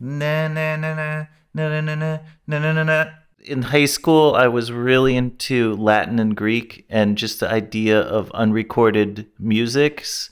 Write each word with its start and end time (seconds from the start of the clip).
na 0.00 0.48
na 0.48 0.76
na 0.76 0.94
na 0.94 1.26
na 1.54 1.80
na 1.80 1.94
na 1.94 2.18
na 2.46 2.72
na 2.72 2.82
na. 2.82 3.06
In 3.44 3.62
high 3.62 3.86
school, 3.86 4.34
I 4.34 4.48
was 4.48 4.72
really 4.72 5.16
into 5.16 5.74
Latin 5.74 6.18
and 6.18 6.36
Greek 6.36 6.84
and 6.90 7.16
just 7.16 7.40
the 7.40 7.50
idea 7.50 8.00
of 8.00 8.30
unrecorded 8.32 9.26
musics 9.38 10.30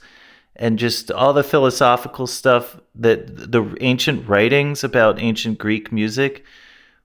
and 0.55 0.77
just 0.77 1.09
all 1.11 1.33
the 1.33 1.43
philosophical 1.43 2.27
stuff 2.27 2.79
that 2.93 3.51
the 3.51 3.75
ancient 3.81 4.27
writings 4.27 4.83
about 4.83 5.19
ancient 5.19 5.57
Greek 5.57 5.91
music 5.91 6.43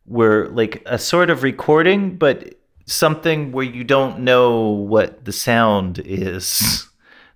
were 0.07 0.49
like 0.49 0.83
a 0.85 0.99
sort 0.99 1.31
of 1.31 1.43
recording, 1.43 2.17
but 2.17 2.55
something 2.87 3.53
where 3.53 3.65
you 3.65 3.85
don't 3.85 4.21
know 4.21 4.69
what 4.69 5.25
the 5.25 5.33
sound 5.33 6.03
is. 6.05 6.89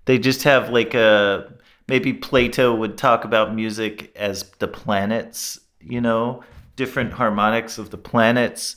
They 0.04 0.18
just 0.18 0.42
have 0.44 0.70
like 0.70 0.94
a 0.94 1.52
maybe 1.88 2.12
Plato 2.12 2.74
would 2.74 2.98
talk 2.98 3.24
about 3.24 3.54
music 3.54 4.14
as 4.14 4.44
the 4.58 4.68
planets, 4.68 5.58
you 5.80 6.00
know, 6.00 6.44
different 6.76 7.14
harmonics 7.14 7.78
of 7.78 7.90
the 7.90 7.98
planets. 7.98 8.76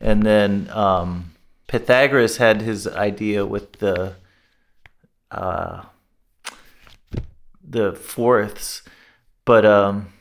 And 0.00 0.22
then 0.22 0.70
um, 0.70 1.32
Pythagoras 1.66 2.36
had 2.38 2.62
his 2.62 2.86
idea 2.86 3.44
with 3.44 3.72
the 3.74 4.14
uh, 5.30 5.82
the 7.66 7.94
fourths, 7.94 8.82
but 9.46 9.64
um, 9.64 10.12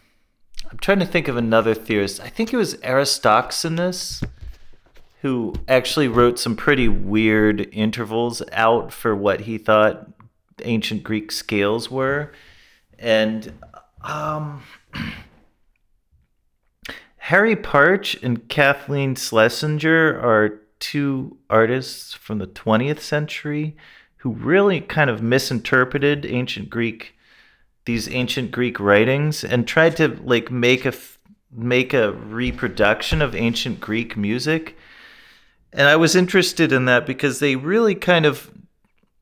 I'm 0.71 0.77
trying 0.77 0.99
to 0.99 1.05
think 1.05 1.27
of 1.27 1.35
another 1.35 1.73
theorist. 1.73 2.21
I 2.21 2.29
think 2.29 2.53
it 2.53 2.57
was 2.57 2.75
Aristoxenus 2.75 4.23
who 5.21 5.53
actually 5.67 6.07
wrote 6.07 6.39
some 6.39 6.55
pretty 6.55 6.87
weird 6.87 7.67
intervals 7.73 8.41
out 8.53 8.93
for 8.93 9.13
what 9.13 9.41
he 9.41 9.57
thought 9.57 10.07
ancient 10.63 11.03
Greek 11.03 11.31
scales 11.31 11.89
were. 11.89 12.31
And 12.99 13.53
um, 14.01 14.63
Harry 17.17 17.55
Partch 17.55 18.21
and 18.23 18.47
Kathleen 18.49 19.15
Schlesinger 19.15 20.19
are 20.19 20.61
two 20.79 21.37
artists 21.49 22.13
from 22.13 22.39
the 22.39 22.47
20th 22.47 22.99
century 22.99 23.75
who 24.17 24.31
really 24.31 24.81
kind 24.81 25.09
of 25.09 25.21
misinterpreted 25.21 26.25
ancient 26.25 26.69
Greek 26.69 27.15
these 27.85 28.07
ancient 28.09 28.51
Greek 28.51 28.79
writings 28.79 29.43
and 29.43 29.67
tried 29.67 29.97
to 29.97 30.09
like 30.23 30.51
make 30.51 30.85
a 30.85 30.93
make 31.51 31.93
a 31.93 32.11
reproduction 32.11 33.21
of 33.21 33.35
ancient 33.35 33.79
Greek 33.79 34.15
music. 34.15 34.77
And 35.73 35.87
I 35.87 35.95
was 35.95 36.15
interested 36.15 36.71
in 36.71 36.85
that 36.85 37.05
because 37.05 37.39
they 37.39 37.55
really 37.55 37.95
kind 37.95 38.25
of 38.25 38.51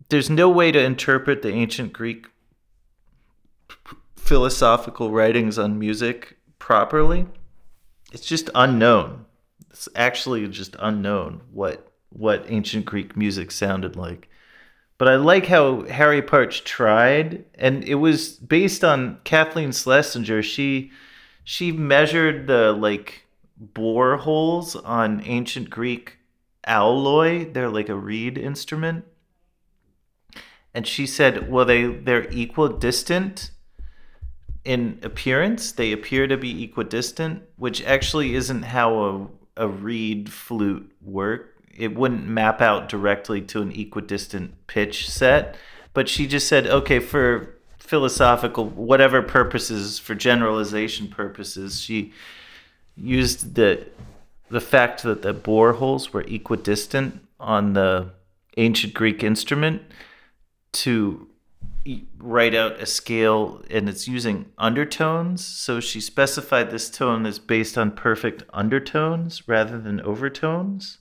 there's 0.10 0.30
no 0.30 0.50
way 0.50 0.72
to 0.72 0.84
interpret 0.84 1.42
the 1.42 1.52
ancient 1.52 1.94
Greek 1.94 2.28
philosophical 4.16 5.12
writings 5.12 5.58
on 5.58 5.80
music 5.80 6.38
properly. 6.58 7.28
It's 8.12 8.26
just 8.26 8.50
unknown. 8.54 9.26
It's 9.70 9.88
actually 9.96 10.48
just 10.48 10.76
unknown 10.80 11.42
what 11.52 11.86
what 12.10 12.46
ancient 12.48 12.86
Greek 12.86 13.16
music 13.16 13.52
sounded 13.52 13.96
like. 13.96 14.30
But 14.98 15.08
I 15.08 15.16
like 15.16 15.46
how 15.46 15.84
Harry 15.84 16.22
Partch 16.22 16.64
tried, 16.64 17.46
and 17.56 17.84
it 17.84 17.96
was 17.96 18.34
based 18.34 18.84
on 18.84 19.20
Kathleen 19.24 19.72
Schlesinger. 19.72 20.42
She 20.42 20.92
she 21.44 21.72
measured 21.72 22.48
the 22.48 22.74
like 22.74 23.26
bore 23.58 24.18
holes 24.18 24.76
on 24.76 25.22
ancient 25.24 25.70
Greek 25.70 26.18
auloi. 26.68 27.54
They're 27.54 27.70
like 27.70 27.90
a 27.90 27.96
reed 27.96 28.38
instrument, 28.38 29.06
and 30.74 30.86
she 30.86 31.06
said, 31.08 31.50
well, 31.52 31.66
they 31.66 31.86
they're 31.86 32.28
equidistant 32.32 33.52
in 34.64 35.00
appearance. 35.04 35.72
They 35.72 35.92
appear 35.92 36.28
to 36.28 36.38
be 36.38 36.64
equidistant, 36.64 37.44
which 37.56 37.84
actually 37.84 38.36
isn't 38.36 38.64
how 38.64 39.00
a 39.00 39.28
a 39.58 39.68
reed 39.68 40.32
flute 40.32 40.90
work 41.02 41.60
it 41.80 41.96
wouldn't 41.96 42.28
map 42.28 42.62
out 42.62 42.90
directly 42.90 43.42
to 43.42 43.62
an 43.62 43.72
equidistant 43.72 44.68
pitch 44.68 45.10
set. 45.10 45.56
But 45.94 46.10
she 46.10 46.28
just 46.28 46.48
said, 46.48 46.68
okay, 46.68 47.00
for 47.00 47.56
philosophical, 47.80 48.66
whatever 48.68 49.22
purposes, 49.22 49.98
for 49.98 50.14
generalization 50.14 51.08
purposes, 51.08 51.82
she 51.82 52.14
used 52.96 53.56
the 53.56 53.88
the 54.50 54.60
fact 54.60 55.04
that 55.04 55.22
the 55.22 55.32
bore 55.32 55.74
holes 55.74 56.12
were 56.12 56.24
equidistant 56.24 57.22
on 57.40 57.74
the 57.74 58.10
ancient 58.58 58.94
Greek 58.94 59.24
instrument 59.24 59.82
to 60.72 61.28
write 62.18 62.54
out 62.54 62.80
a 62.80 62.86
scale 62.86 63.64
and 63.70 63.90
it's 63.90 64.08
using 64.08 64.46
undertones. 64.58 65.46
So 65.46 65.80
she 65.80 66.02
specified 66.02 66.70
this 66.70 66.90
tone 66.90 67.26
is 67.26 67.40
based 67.40 67.78
on 67.78 67.92
perfect 67.92 68.44
undertones 68.54 69.48
rather 69.48 69.80
than 69.80 70.02
overtones 70.02 71.00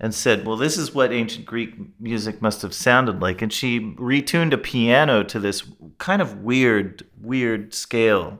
and 0.00 0.14
said, 0.14 0.46
Well, 0.46 0.56
this 0.56 0.78
is 0.78 0.94
what 0.94 1.12
ancient 1.12 1.46
Greek 1.46 1.74
music 2.00 2.40
must 2.40 2.62
have 2.62 2.74
sounded 2.74 3.20
like. 3.20 3.42
And 3.42 3.52
she 3.52 3.80
retuned 3.80 4.52
a 4.52 4.58
piano 4.58 5.22
to 5.24 5.40
this 5.40 5.64
kind 5.98 6.22
of 6.22 6.42
weird, 6.42 7.04
weird 7.20 7.74
scale, 7.74 8.38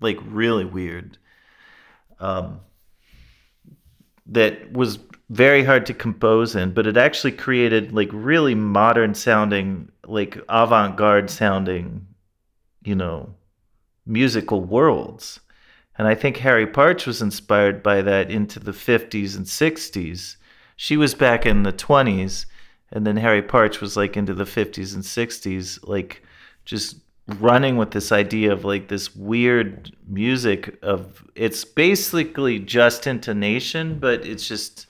like 0.00 0.18
really 0.24 0.64
weird, 0.64 1.18
um, 2.20 2.60
that 4.26 4.72
was 4.72 4.98
very 5.32 5.64
hard 5.64 5.86
to 5.86 5.94
compose 5.94 6.54
in, 6.54 6.72
but 6.72 6.86
it 6.86 6.96
actually 6.96 7.32
created 7.32 7.92
like 7.92 8.10
really 8.12 8.54
modern 8.54 9.14
sounding, 9.14 9.90
like 10.06 10.38
avant 10.48 10.96
garde 10.96 11.30
sounding, 11.30 12.06
you 12.84 12.94
know, 12.94 13.34
musical 14.06 14.62
worlds. 14.62 15.40
And 15.98 16.08
I 16.08 16.14
think 16.14 16.38
Harry 16.38 16.66
Partch 16.66 17.06
was 17.06 17.22
inspired 17.22 17.82
by 17.82 18.02
that 18.02 18.30
into 18.30 18.58
the 18.60 18.72
50s 18.72 19.36
and 19.36 19.46
60s 19.46 20.36
she 20.82 20.96
was 20.96 21.14
back 21.14 21.46
in 21.46 21.62
the 21.62 21.72
20s 21.72 22.46
and 22.90 23.06
then 23.06 23.16
Harry 23.16 23.40
Partch 23.40 23.80
was 23.80 23.96
like 23.96 24.16
into 24.16 24.34
the 24.34 24.44
50s 24.44 24.94
and 24.94 25.04
60s 25.04 25.78
like 25.86 26.24
just 26.64 26.96
running 27.38 27.76
with 27.76 27.92
this 27.92 28.10
idea 28.10 28.52
of 28.52 28.64
like 28.64 28.88
this 28.88 29.14
weird 29.14 29.94
music 30.08 30.76
of 30.82 31.24
it's 31.36 31.64
basically 31.64 32.58
just 32.58 33.06
intonation 33.06 33.98
but 34.00 34.26
it's 34.26 34.48
just 34.48 34.86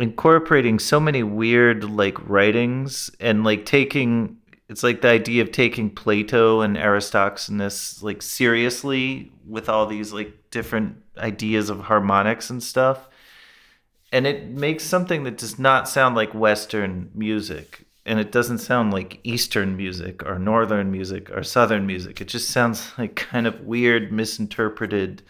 incorporating 0.00 0.78
so 0.78 0.98
many 0.98 1.22
weird 1.22 1.84
like 1.84 2.16
writings 2.28 3.10
and 3.20 3.44
like 3.44 3.64
taking 3.66 4.36
it's 4.68 4.84
like 4.84 5.00
the 5.00 5.08
idea 5.08 5.42
of 5.42 5.50
taking 5.50 5.90
Plato 5.90 6.60
and 6.60 6.76
Aristoxenus 6.76 8.02
like 8.02 8.22
seriously 8.22 9.32
with 9.46 9.68
all 9.68 9.86
these 9.86 10.12
like 10.12 10.32
different 10.50 10.96
ideas 11.18 11.70
of 11.70 11.80
harmonics 11.80 12.50
and 12.50 12.62
stuff 12.62 13.08
and 14.12 14.26
it 14.26 14.48
makes 14.48 14.84
something 14.84 15.24
that 15.24 15.38
does 15.38 15.58
not 15.58 15.88
sound 15.88 16.16
like 16.16 16.34
Western 16.34 17.10
music, 17.14 17.84
and 18.04 18.18
it 18.18 18.32
doesn't 18.32 18.58
sound 18.58 18.92
like 18.92 19.20
Eastern 19.22 19.76
music 19.76 20.24
or 20.24 20.38
Northern 20.38 20.90
music 20.90 21.30
or 21.30 21.42
Southern 21.42 21.86
music. 21.86 22.20
It 22.20 22.28
just 22.28 22.50
sounds 22.50 22.92
like 22.98 23.14
kind 23.14 23.46
of 23.46 23.60
weird, 23.60 24.12
misinterpreted, 24.12 25.22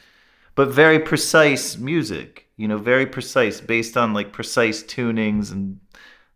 but 0.55 0.69
very 0.69 0.99
precise 0.99 1.77
music. 1.77 2.49
You 2.61 2.69
know, 2.69 2.79
very 2.79 3.07
precise, 3.07 3.61
based 3.61 3.97
on 3.97 4.13
like 4.13 4.33
precise 4.33 4.83
tunings 4.83 5.51
and 5.51 5.81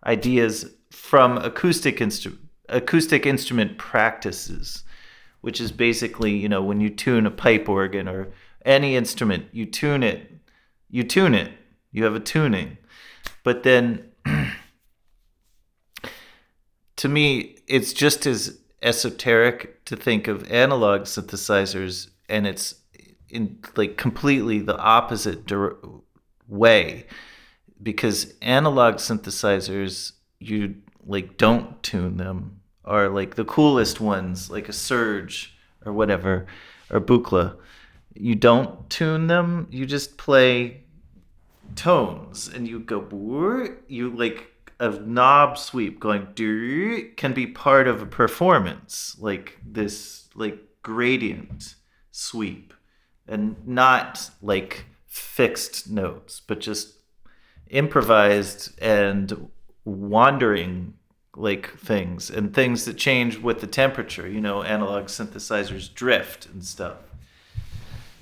ideas 0.07 0.67
from 0.91 1.39
acoustic 1.39 2.01
instrument 2.01 2.41
acoustic 2.71 3.27
instrument 3.27 3.77
practices, 3.77 4.85
which 5.43 5.61
is 5.61 5.71
basically 5.71 6.35
you 6.37 6.49
know 6.49 6.63
when 6.63 6.81
you 6.81 6.89
tune 6.89 7.27
a 7.27 7.31
pipe 7.31 7.69
organ 7.69 8.09
or 8.09 8.33
any 8.65 8.97
instrument, 8.97 9.47
you 9.53 9.67
tune 9.67 10.03
it, 10.03 10.31
you 10.89 11.03
tune 11.05 11.35
it 11.35 11.53
you 11.95 12.05
have 12.05 12.15
a 12.15 12.21
tuning. 12.21 12.77
But 13.43 13.63
then 13.63 14.11
to 16.97 17.09
me, 17.09 17.57
it's 17.67 17.95
just 17.95 18.27
as 18.27 18.59
esoteric 18.83 19.85
to 19.87 19.97
think 19.97 20.29
of 20.29 20.51
analog 20.51 21.03
synthesizers 21.03 22.11
and 22.29 22.47
it's 22.47 22.75
in 23.31 23.59
like 23.77 23.97
completely 23.97 24.59
the 24.59 24.77
opposite 24.77 25.47
way. 26.49 27.07
Because 27.83 28.35
analog 28.41 28.97
synthesizers 28.97 30.13
you 30.39 30.77
like 31.07 31.37
don't 31.37 31.83
tune 31.83 32.17
them. 32.17 32.61
Are 32.85 33.09
like 33.09 33.35
the 33.35 33.47
coolest 33.47 33.99
ones 33.99 34.51
like 34.51 34.69
a 34.69 34.73
Serge 34.73 35.57
or 35.87 35.93
whatever 35.93 36.47
or 36.91 37.01
Buchla. 37.01 37.57
You 38.15 38.35
don't 38.35 38.89
tune 38.91 39.27
them. 39.27 39.69
You 39.71 39.87
just 39.87 40.19
play 40.19 40.83
tones 41.77 42.49
and 42.49 42.69
you 42.69 42.79
go 42.81 43.01
you 43.89 44.11
like 44.11 44.51
a 44.81 44.91
knob 44.91 45.57
sweep 45.57 45.99
going 45.99 46.27
can 47.17 47.33
be 47.33 47.47
part 47.47 47.89
of 47.89 48.03
a 48.03 48.07
performance 48.07 49.17
like 49.19 49.59
this 49.65 50.29
like 50.35 50.59
gradient 50.83 51.77
sweep. 52.11 52.75
And 53.27 53.57
not 53.67 54.31
like 54.43 54.85
fixed 55.15 55.89
notes 55.89 56.41
but 56.45 56.59
just 56.59 56.95
improvised 57.71 58.77
and 58.83 59.49
wandering 59.85 60.95
like 61.37 61.77
things 61.79 62.31
and 62.31 62.53
things 62.53 62.85
that 62.85 62.97
change 62.97 63.39
with 63.39 63.61
the 63.61 63.67
temperature 63.67 64.29
you 64.29 64.41
know 64.41 64.63
analog 64.63 65.05
synthesizers 65.05 65.93
drift 65.95 66.47
and 66.47 66.65
stuff. 66.65 66.97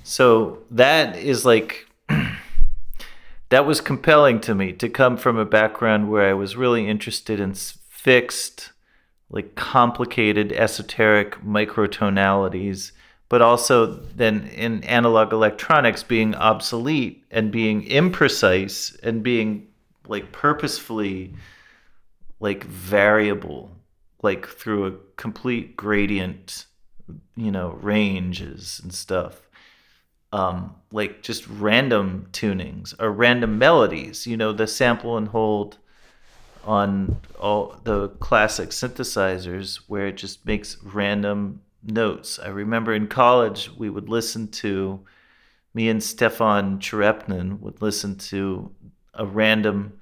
So 0.05 0.59
that 0.71 1.17
is 1.17 1.45
like 1.45 1.87
that 3.49 3.65
was 3.65 3.81
compelling 3.81 4.41
to 4.41 4.55
me 4.55 4.73
to 4.73 4.89
come 4.89 5.17
from 5.17 5.39
a 5.39 5.45
background 5.47 6.11
where 6.11 6.29
I 6.29 6.35
was 6.35 6.57
really 6.57 6.89
interested 6.89 7.41
in 7.41 7.55
fixed, 7.55 8.73
like 9.31 9.55
complicated, 9.55 10.53
esoteric 10.53 11.43
microtonalities, 11.43 12.93
but 13.33 13.41
also 13.41 13.87
then 14.15 14.47
in 14.49 14.85
analog 14.85 15.33
electronics 15.33 16.03
being 16.03 16.35
obsolete 16.35 17.25
and 17.31 17.51
being 17.51 17.83
imprecise 17.87 18.95
and 19.03 19.23
being 19.23 19.67
like 20.07 20.33
purposefully 20.33 21.33
like 22.41 22.63
variable, 22.65 23.71
like 24.23 24.47
through 24.47 24.85
a 24.85 24.93
complete 25.17 25.79
gradient, 25.79 26.67
you 27.35 27.51
know, 27.51 27.71
ranges 27.81 28.79
and 28.83 28.93
stuff 28.93 29.49
um, 30.35 30.75
like 30.91 31.23
just 31.23 31.47
random 31.49 32.27
tunings 32.33 32.93
or 33.01 33.11
random 33.11 33.57
melodies. 33.57 34.27
You 34.27 34.37
know, 34.37 34.53
the 34.53 34.67
sample 34.67 35.17
and 35.17 35.29
hold 35.29 35.79
on 36.67 37.17
all 37.41 37.81
the 37.85 38.11
classic 38.21 38.71
synthesizers 38.71 39.77
where 39.89 40.09
it 40.09 40.19
just 40.19 40.45
makes 40.45 40.77
random 40.83 41.63
notes. 41.83 42.39
I 42.39 42.49
remember 42.49 42.93
in 42.93 43.07
college 43.09 43.71
we 43.77 43.91
would 43.91 44.09
listen 44.09 44.49
to 44.49 45.01
me 45.75 45.89
and 45.89 46.03
Stefan 46.03 46.79
Tcherepnin 46.79 47.61
would 47.61 47.81
listen 47.81 48.17
to 48.17 48.75
a 49.15 49.27
random 49.27 49.95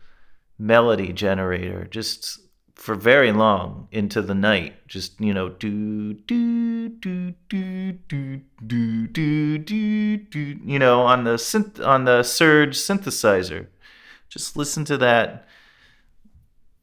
melody 0.58 1.12
generator 1.12 1.86
just 1.90 2.40
for 2.74 2.94
very 2.94 3.30
long 3.30 3.88
into 3.92 4.22
the 4.22 4.34
night. 4.34 4.74
Just 4.88 5.20
you 5.20 5.34
know, 5.34 5.50
do 5.50 6.14
do 6.14 6.88
do 6.88 7.32
do 7.48 7.92
do 8.08 8.40
do 8.66 9.06
do 9.06 9.58
do 9.58 10.16
do. 10.16 10.40
You 10.64 10.78
know, 10.78 11.02
on 11.02 11.24
the 11.24 11.34
synth 11.34 11.84
on 11.86 12.04
the 12.04 12.22
Serge 12.22 12.76
synthesizer. 12.76 13.66
Just 14.30 14.56
listen 14.56 14.84
to 14.86 14.96
that. 14.96 15.46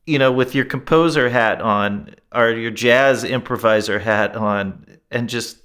You 0.07 0.17
know, 0.17 0.31
with 0.31 0.55
your 0.55 0.65
composer 0.65 1.29
hat 1.29 1.61
on 1.61 2.15
or 2.33 2.49
your 2.49 2.71
jazz 2.71 3.23
improviser 3.23 3.99
hat 3.99 4.35
on, 4.35 4.97
and 5.11 5.29
just 5.29 5.59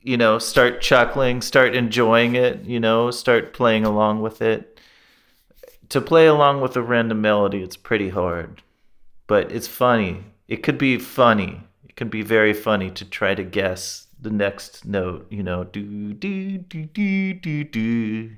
you 0.00 0.16
know, 0.16 0.38
start 0.38 0.80
chuckling, 0.80 1.40
start 1.42 1.74
enjoying 1.74 2.36
it. 2.36 2.64
You 2.64 2.80
know, 2.80 3.10
start 3.10 3.52
playing 3.52 3.84
along 3.84 4.22
with 4.22 4.40
it 4.40 4.74
to 5.94 6.00
play 6.00 6.26
along 6.26 6.60
with 6.60 6.76
a 6.76 6.82
random 6.82 7.20
melody, 7.20 7.62
it's 7.62 7.76
pretty 7.76 8.08
hard. 8.08 8.62
But 9.26 9.52
it's 9.52 9.68
funny. 9.68 10.24
It 10.48 10.62
could 10.62 10.78
be 10.78 10.98
funny. 10.98 11.62
It 11.88 11.96
can 11.96 12.08
be 12.08 12.22
very 12.22 12.52
funny 12.52 12.90
to 12.90 13.04
try 13.04 13.34
to 13.34 13.44
guess 13.44 14.06
the 14.20 14.30
next 14.30 14.84
note, 14.84 15.26
you 15.30 15.42
know, 15.42 15.64
do 15.64 16.14
do 16.14 16.58
do 16.58 16.84
do 16.84 17.34
do 17.34 17.64
do. 17.64 18.30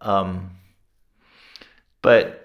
Um 0.00 0.52
but 2.00 2.41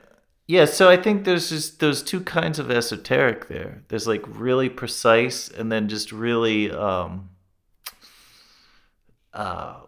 yeah, 0.47 0.63
so 0.63 0.89
I 0.89 0.95
think 0.95 1.25
there's 1.25 1.49
just 1.49 1.81
those 1.81 2.01
two 2.01 2.21
kinds 2.21 2.57
of 2.57 2.71
esoteric 2.71 3.49
there. 3.49 3.83
There's 3.89 4.07
like 4.07 4.23
really 4.27 4.69
precise 4.69 5.49
and 5.49 5.69
then 5.69 5.89
just 5.89 6.13
really 6.13 6.71
um 6.71 7.29
uh 9.33 9.81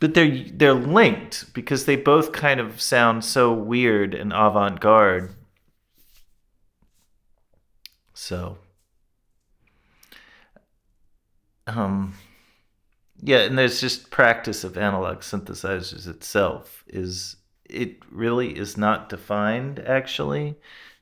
but 0.00 0.12
they're 0.12 0.44
they're 0.52 0.74
linked 0.74 1.52
because 1.54 1.86
they 1.86 1.96
both 1.96 2.32
kind 2.32 2.60
of 2.60 2.78
sound 2.80 3.24
so 3.24 3.54
weird 3.54 4.14
and 4.14 4.32
avant-garde. 4.34 5.34
So 8.12 8.58
um 11.66 12.12
yeah, 13.22 13.38
and 13.38 13.58
there's 13.58 13.80
just 13.80 14.10
practice 14.10 14.62
of 14.62 14.76
analog 14.76 15.20
synthesizers 15.20 16.06
itself 16.06 16.84
is 16.86 17.36
it 17.68 17.98
really 18.10 18.58
is 18.58 18.76
not 18.76 19.08
defined 19.08 19.80
actually. 19.80 20.56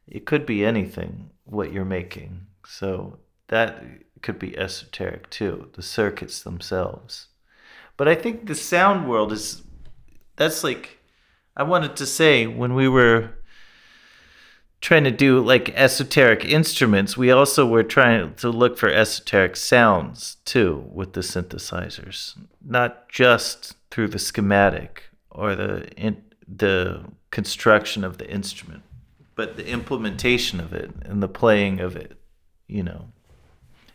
It 0.06 0.26
could 0.26 0.46
be 0.46 0.64
anything 0.64 1.30
what 1.44 1.72
you're 1.72 1.84
making. 1.84 2.46
So 2.66 3.18
that 3.48 3.82
could 4.22 4.38
be 4.38 4.58
esoteric 4.58 5.30
too, 5.30 5.70
the 5.74 5.82
circuits 5.82 6.42
themselves. 6.42 7.28
But 7.96 8.08
I 8.08 8.14
think 8.14 8.46
the 8.46 8.54
sound 8.54 9.08
world 9.08 9.32
is 9.32 9.62
that's 10.36 10.62
like 10.62 10.98
I 11.56 11.62
wanted 11.62 11.96
to 11.96 12.06
say 12.06 12.46
when 12.46 12.74
we 12.74 12.88
were 12.88 13.30
trying 14.80 15.04
to 15.04 15.10
do 15.10 15.40
like 15.40 15.70
esoteric 15.74 16.44
instruments, 16.44 17.16
we 17.16 17.30
also 17.30 17.66
were 17.66 17.82
trying 17.82 18.34
to 18.34 18.50
look 18.50 18.76
for 18.76 18.88
esoteric 18.88 19.56
sounds 19.56 20.36
too 20.44 20.84
with 20.92 21.14
the 21.14 21.22
synthesizers, 21.22 22.36
not 22.64 23.08
just 23.08 23.76
through 23.90 24.08
the 24.08 24.18
schematic 24.18 25.04
or 25.30 25.54
the 25.54 25.88
in, 25.96 26.22
the 26.48 27.04
construction 27.30 28.04
of 28.04 28.18
the 28.18 28.30
instrument, 28.30 28.82
but 29.34 29.56
the 29.56 29.68
implementation 29.68 30.60
of 30.60 30.72
it 30.72 30.90
and 31.02 31.22
the 31.22 31.28
playing 31.28 31.80
of 31.80 31.96
it. 31.96 32.16
You 32.66 32.82
know, 32.82 33.06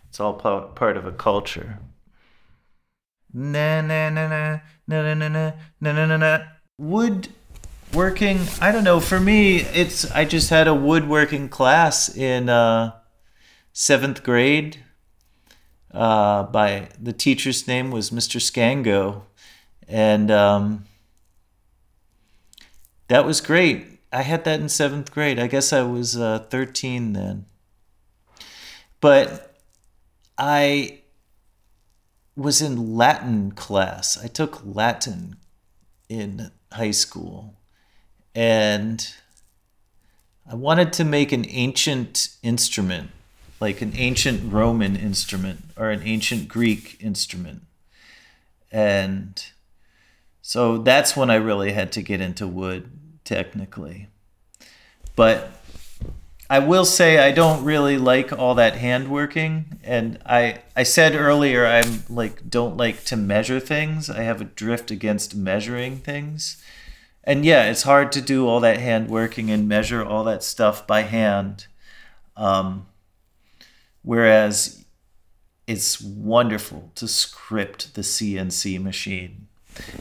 it's 0.09 0.19
all 0.19 0.33
part 0.33 0.97
of 0.97 1.05
a 1.05 1.11
culture 1.11 1.79
na 3.33 3.81
na 3.81 4.09
na 4.09 4.27
na 4.27 4.59
na 4.87 5.13
na 5.13 5.13
na 5.13 5.27
na 5.29 5.53
na 5.79 6.05
na 6.05 6.17
na 6.17 6.39
woodworking 6.77 8.39
i 8.59 8.71
don't 8.71 8.83
know 8.83 8.99
for 8.99 9.19
me 9.19 9.57
it's 9.57 10.09
i 10.11 10.25
just 10.25 10.49
had 10.49 10.67
a 10.67 10.75
woodworking 10.75 11.47
class 11.47 12.13
in 12.15 12.49
uh, 12.49 12.91
seventh 13.71 14.23
grade 14.23 14.77
uh, 15.93 16.43
by 16.43 16.89
the 16.99 17.13
teacher's 17.13 17.67
name 17.67 17.89
was 17.89 18.11
mr 18.11 18.41
scango 18.41 19.21
and 19.87 20.29
um, 20.29 20.83
that 23.11 23.25
was 23.25 23.41
great. 23.41 23.99
I 24.13 24.21
had 24.21 24.45
that 24.45 24.61
in 24.61 24.69
seventh 24.69 25.11
grade. 25.11 25.37
I 25.37 25.47
guess 25.47 25.73
i 25.73 25.81
was 25.81 26.15
uh, 26.15 26.39
13 26.49 27.11
then. 27.11 27.45
But 29.01 29.53
i 30.37 30.99
was 32.37 32.61
in 32.61 32.95
Latin 32.95 33.51
class. 33.51 34.17
I 34.17 34.27
took 34.27 34.61
Latin 34.63 35.35
in 36.07 36.51
high 36.71 36.91
school. 36.91 37.55
And 38.33 39.05
I 40.49 40.55
wanted 40.55 40.93
to 40.93 41.03
make 41.03 41.33
an 41.33 41.45
ancient 41.49 42.29
instrument, 42.41 43.11
like 43.59 43.81
an 43.81 43.91
ancient 43.97 44.53
Roman 44.53 44.95
instrument 44.95 45.65
or 45.75 45.89
an 45.89 46.01
ancient 46.05 46.47
Greek 46.47 46.95
instrument. 47.01 47.63
And 48.71 49.45
so 50.41 50.77
that's 50.77 51.17
when 51.17 51.29
I 51.29 51.35
really 51.35 51.73
had 51.73 51.91
to 51.91 52.01
get 52.01 52.21
into 52.21 52.47
wood 52.47 52.99
technically. 53.31 54.09
But 55.15 55.51
I 56.49 56.59
will 56.59 56.83
say 56.83 57.17
I 57.17 57.31
don't 57.31 57.63
really 57.63 57.97
like 57.97 58.33
all 58.33 58.55
that 58.55 58.75
hand 58.75 59.09
working, 59.09 59.79
and 59.85 60.19
I 60.25 60.59
I 60.75 60.83
said 60.83 61.15
earlier 61.15 61.65
I'm 61.65 62.03
like 62.09 62.49
don't 62.49 62.75
like 62.75 63.05
to 63.05 63.15
measure 63.15 63.61
things. 63.61 64.09
I 64.09 64.23
have 64.23 64.41
a 64.41 64.51
drift 64.61 64.91
against 64.91 65.33
measuring 65.33 65.99
things, 65.99 66.61
and 67.23 67.45
yeah, 67.45 67.71
it's 67.71 67.83
hard 67.83 68.11
to 68.11 68.21
do 68.21 68.49
all 68.49 68.59
that 68.59 68.79
hand 68.79 69.09
working 69.09 69.49
and 69.49 69.65
measure 69.65 70.03
all 70.03 70.25
that 70.25 70.43
stuff 70.43 70.85
by 70.85 71.03
hand. 71.03 71.67
Um, 72.35 72.87
whereas 74.01 74.83
it's 75.67 76.01
wonderful 76.01 76.91
to 76.95 77.07
script 77.07 77.95
the 77.95 78.01
CNC 78.01 78.83
machine, 78.83 79.47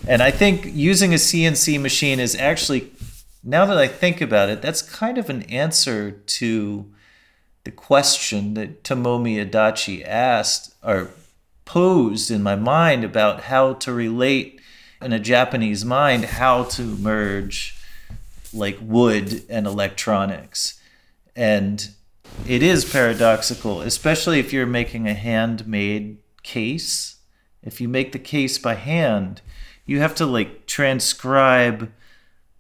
and 0.08 0.20
I 0.20 0.32
think 0.32 0.66
using 0.66 1.12
a 1.12 1.16
CNC 1.16 1.80
machine 1.80 2.18
is 2.18 2.34
actually 2.34 2.90
now 3.42 3.64
that 3.66 3.78
I 3.78 3.88
think 3.88 4.20
about 4.20 4.48
it, 4.48 4.62
that's 4.62 4.82
kind 4.82 5.18
of 5.18 5.30
an 5.30 5.42
answer 5.44 6.10
to 6.10 6.92
the 7.64 7.70
question 7.70 8.54
that 8.54 8.82
Tomomi 8.84 9.36
Adachi 9.44 10.06
asked 10.06 10.74
or 10.82 11.10
posed 11.64 12.30
in 12.30 12.42
my 12.42 12.56
mind 12.56 13.04
about 13.04 13.42
how 13.44 13.74
to 13.74 13.92
relate 13.92 14.60
in 15.00 15.12
a 15.12 15.18
Japanese 15.18 15.84
mind 15.84 16.24
how 16.24 16.64
to 16.64 16.82
merge 16.82 17.78
like 18.52 18.78
wood 18.80 19.44
and 19.48 19.66
electronics. 19.66 20.80
And 21.36 21.90
it 22.46 22.62
is 22.62 22.84
paradoxical, 22.84 23.80
especially 23.80 24.38
if 24.38 24.52
you're 24.52 24.66
making 24.66 25.08
a 25.08 25.14
handmade 25.14 26.18
case. 26.42 27.16
If 27.62 27.80
you 27.80 27.88
make 27.88 28.12
the 28.12 28.18
case 28.18 28.58
by 28.58 28.74
hand, 28.74 29.40
you 29.86 30.00
have 30.00 30.14
to 30.16 30.26
like 30.26 30.66
transcribe 30.66 31.92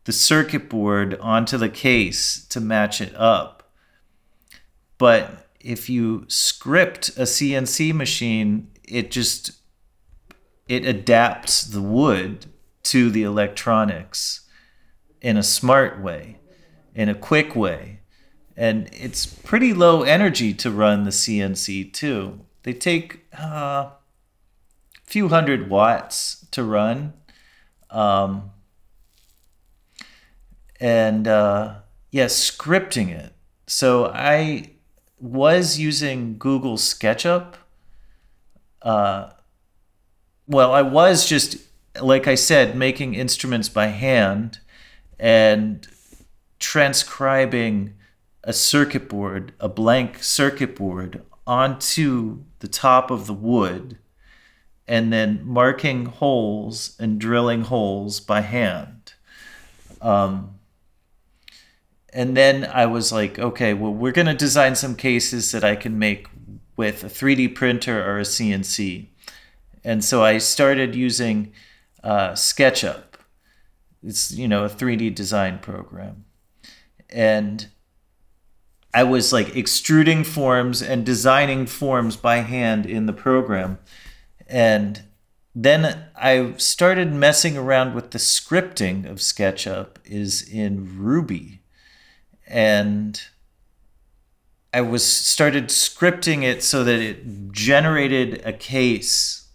the 0.04 0.12
circuit 0.12 0.68
board 0.68 1.18
onto 1.20 1.56
the 1.56 1.68
case 1.68 2.44
to 2.48 2.60
match 2.60 3.00
it 3.00 3.14
up. 3.14 3.70
But 4.98 5.48
if 5.60 5.88
you 5.88 6.24
script 6.28 7.10
a 7.10 7.22
CNC 7.22 7.94
machine, 7.94 8.70
it 8.84 9.10
just 9.10 9.52
it 10.68 10.84
adapts 10.86 11.62
the 11.62 11.82
wood 11.82 12.46
to 12.84 13.10
the 13.10 13.22
electronics 13.22 14.46
in 15.20 15.36
a 15.36 15.42
smart 15.42 16.00
way, 16.00 16.38
in 16.94 17.08
a 17.08 17.14
quick 17.14 17.54
way. 17.54 18.00
And 18.56 18.88
it's 18.92 19.26
pretty 19.26 19.72
low 19.72 20.02
energy 20.02 20.54
to 20.54 20.70
run 20.70 21.04
the 21.04 21.10
CNC 21.10 21.92
too. 21.92 22.40
They 22.62 22.72
take 22.72 23.26
uh, 23.38 23.44
a 23.44 23.92
few 25.04 25.28
hundred 25.28 25.70
watts 25.70 26.46
to 26.50 26.62
run. 26.62 27.14
Um, 27.90 28.50
and 30.80 31.28
uh, 31.28 31.74
yeah, 32.10 32.26
scripting 32.26 33.10
it. 33.10 33.32
So 33.66 34.06
I 34.06 34.72
was 35.20 35.78
using 35.78 36.38
Google 36.38 36.76
SketchUp. 36.76 37.54
Uh, 38.82 39.30
well, 40.46 40.72
I 40.72 40.82
was 40.82 41.28
just, 41.28 41.58
like 42.00 42.26
I 42.26 42.34
said, 42.34 42.74
making 42.74 43.14
instruments 43.14 43.68
by 43.68 43.88
hand 43.88 44.58
and 45.18 45.86
transcribing 46.58 47.94
a 48.42 48.52
circuit 48.52 49.08
board, 49.08 49.52
a 49.60 49.68
blank 49.68 50.22
circuit 50.22 50.74
board, 50.74 51.22
onto 51.46 52.44
the 52.60 52.68
top 52.68 53.10
of 53.10 53.26
the 53.26 53.34
wood 53.34 53.98
and 54.90 55.12
then 55.12 55.40
marking 55.44 56.06
holes 56.06 56.96
and 56.98 57.20
drilling 57.20 57.62
holes 57.62 58.18
by 58.18 58.40
hand. 58.40 59.14
Um, 60.00 60.59
and 62.12 62.36
then 62.36 62.68
I 62.72 62.86
was 62.86 63.12
like, 63.12 63.38
okay, 63.38 63.72
well, 63.72 63.92
we're 63.92 64.12
going 64.12 64.26
to 64.26 64.34
design 64.34 64.74
some 64.74 64.96
cases 64.96 65.52
that 65.52 65.62
I 65.62 65.76
can 65.76 65.98
make 65.98 66.26
with 66.76 67.04
a 67.04 67.08
3D 67.08 67.54
printer 67.54 68.04
or 68.04 68.18
a 68.18 68.22
CNC. 68.22 69.06
And 69.84 70.04
so 70.04 70.24
I 70.24 70.38
started 70.38 70.94
using 70.94 71.52
uh, 72.02 72.30
SketchUp. 72.30 73.02
It's, 74.02 74.32
you 74.32 74.48
know, 74.48 74.64
a 74.64 74.68
3D 74.68 75.14
design 75.14 75.58
program. 75.58 76.24
And 77.08 77.68
I 78.92 79.04
was 79.04 79.32
like 79.32 79.54
extruding 79.54 80.24
forms 80.24 80.82
and 80.82 81.06
designing 81.06 81.66
forms 81.66 82.16
by 82.16 82.38
hand 82.38 82.86
in 82.86 83.06
the 83.06 83.12
program. 83.12 83.78
And 84.48 85.02
then 85.54 86.06
I 86.16 86.54
started 86.56 87.12
messing 87.12 87.56
around 87.56 87.94
with 87.94 88.10
the 88.10 88.18
scripting 88.18 89.08
of 89.08 89.18
SketchUp 89.18 89.96
is 90.04 90.48
in 90.48 90.98
Ruby 90.98 91.59
and 92.50 93.22
I 94.74 94.80
was 94.82 95.04
started 95.04 95.68
scripting 95.68 96.42
it 96.42 96.62
so 96.62 96.84
that 96.84 97.00
it 97.00 97.52
generated 97.52 98.42
a 98.44 98.52
case 98.52 99.48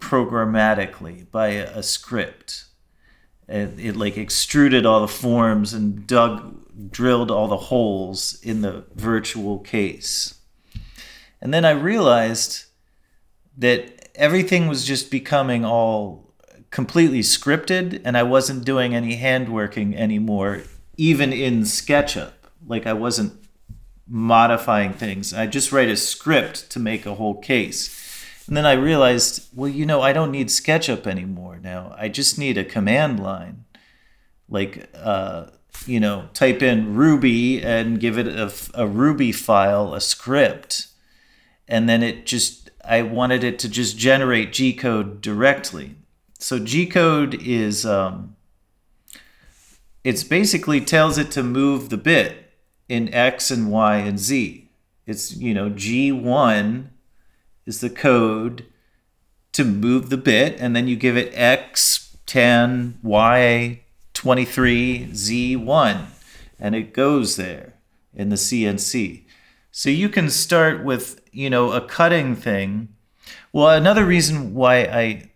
programmatically 0.00 1.30
by 1.30 1.48
a, 1.48 1.78
a 1.78 1.82
script. 1.82 2.64
It, 3.48 3.78
it 3.78 3.96
like 3.96 4.16
extruded 4.16 4.84
all 4.84 5.00
the 5.00 5.08
forms 5.08 5.72
and 5.72 6.06
dug, 6.06 6.90
drilled 6.90 7.30
all 7.30 7.48
the 7.48 7.56
holes 7.56 8.38
in 8.42 8.62
the 8.62 8.84
virtual 8.94 9.58
case. 9.60 10.34
And 11.40 11.52
then 11.52 11.64
I 11.64 11.70
realized 11.70 12.66
that 13.58 14.10
everything 14.14 14.68
was 14.68 14.84
just 14.84 15.10
becoming 15.10 15.64
all 15.64 16.32
completely 16.70 17.20
scripted 17.20 18.00
and 18.04 18.16
I 18.16 18.22
wasn't 18.22 18.64
doing 18.64 18.94
any 18.94 19.18
handworking 19.18 19.94
anymore 19.94 20.62
even 21.02 21.32
in 21.32 21.62
SketchUp. 21.62 22.30
Like 22.64 22.86
I 22.86 22.92
wasn't 22.92 23.32
modifying 24.06 24.92
things. 24.92 25.34
I 25.34 25.48
just 25.48 25.72
write 25.72 25.88
a 25.88 25.96
script 25.96 26.70
to 26.70 26.78
make 26.78 27.04
a 27.04 27.16
whole 27.16 27.40
case. 27.40 27.82
And 28.46 28.56
then 28.56 28.64
I 28.64 28.74
realized, 28.74 29.48
well, 29.52 29.68
you 29.68 29.84
know, 29.84 30.00
I 30.00 30.12
don't 30.12 30.30
need 30.30 30.46
SketchUp 30.46 31.08
anymore 31.08 31.58
now. 31.60 31.92
I 31.98 32.08
just 32.08 32.38
need 32.38 32.56
a 32.56 32.64
command 32.64 33.18
line. 33.18 33.64
Like, 34.48 34.90
uh, 34.94 35.46
you 35.86 35.98
know, 35.98 36.28
type 36.34 36.62
in 36.62 36.94
Ruby 36.94 37.60
and 37.60 37.98
give 37.98 38.16
it 38.16 38.28
a, 38.28 38.52
a 38.74 38.86
Ruby 38.86 39.32
file, 39.32 39.94
a 39.94 40.00
script. 40.00 40.86
And 41.66 41.88
then 41.88 42.04
it 42.04 42.26
just, 42.26 42.70
I 42.84 43.02
wanted 43.02 43.42
it 43.42 43.58
to 43.60 43.68
just 43.68 43.98
generate 43.98 44.52
G 44.52 44.72
code 44.72 45.20
directly. 45.20 45.96
So 46.38 46.60
G 46.60 46.86
code 46.86 47.34
is, 47.42 47.84
um, 47.84 48.36
it's 50.04 50.24
basically 50.24 50.80
tells 50.80 51.18
it 51.18 51.30
to 51.32 51.42
move 51.42 51.88
the 51.88 51.96
bit 51.96 52.52
in 52.88 53.12
X 53.14 53.50
and 53.50 53.70
Y 53.70 53.96
and 53.96 54.18
Z. 54.18 54.70
It's, 55.06 55.36
you 55.36 55.54
know, 55.54 55.70
G1 55.70 56.88
is 57.66 57.80
the 57.80 57.90
code 57.90 58.66
to 59.52 59.64
move 59.64 60.10
the 60.10 60.16
bit, 60.16 60.56
and 60.58 60.74
then 60.74 60.88
you 60.88 60.96
give 60.96 61.16
it 61.16 61.32
X, 61.34 62.16
10, 62.26 62.98
Y, 63.02 63.80
23, 64.14 65.08
Z1, 65.12 66.06
and 66.58 66.74
it 66.74 66.94
goes 66.94 67.36
there 67.36 67.74
in 68.14 68.28
the 68.30 68.36
CNC. 68.36 69.24
So 69.70 69.90
you 69.90 70.08
can 70.08 70.30
start 70.30 70.84
with, 70.84 71.20
you 71.32 71.50
know, 71.50 71.72
a 71.72 71.80
cutting 71.80 72.36
thing. 72.36 72.88
Well, 73.52 73.70
another 73.70 74.04
reason 74.04 74.54
why 74.54 74.84
I 74.84 75.30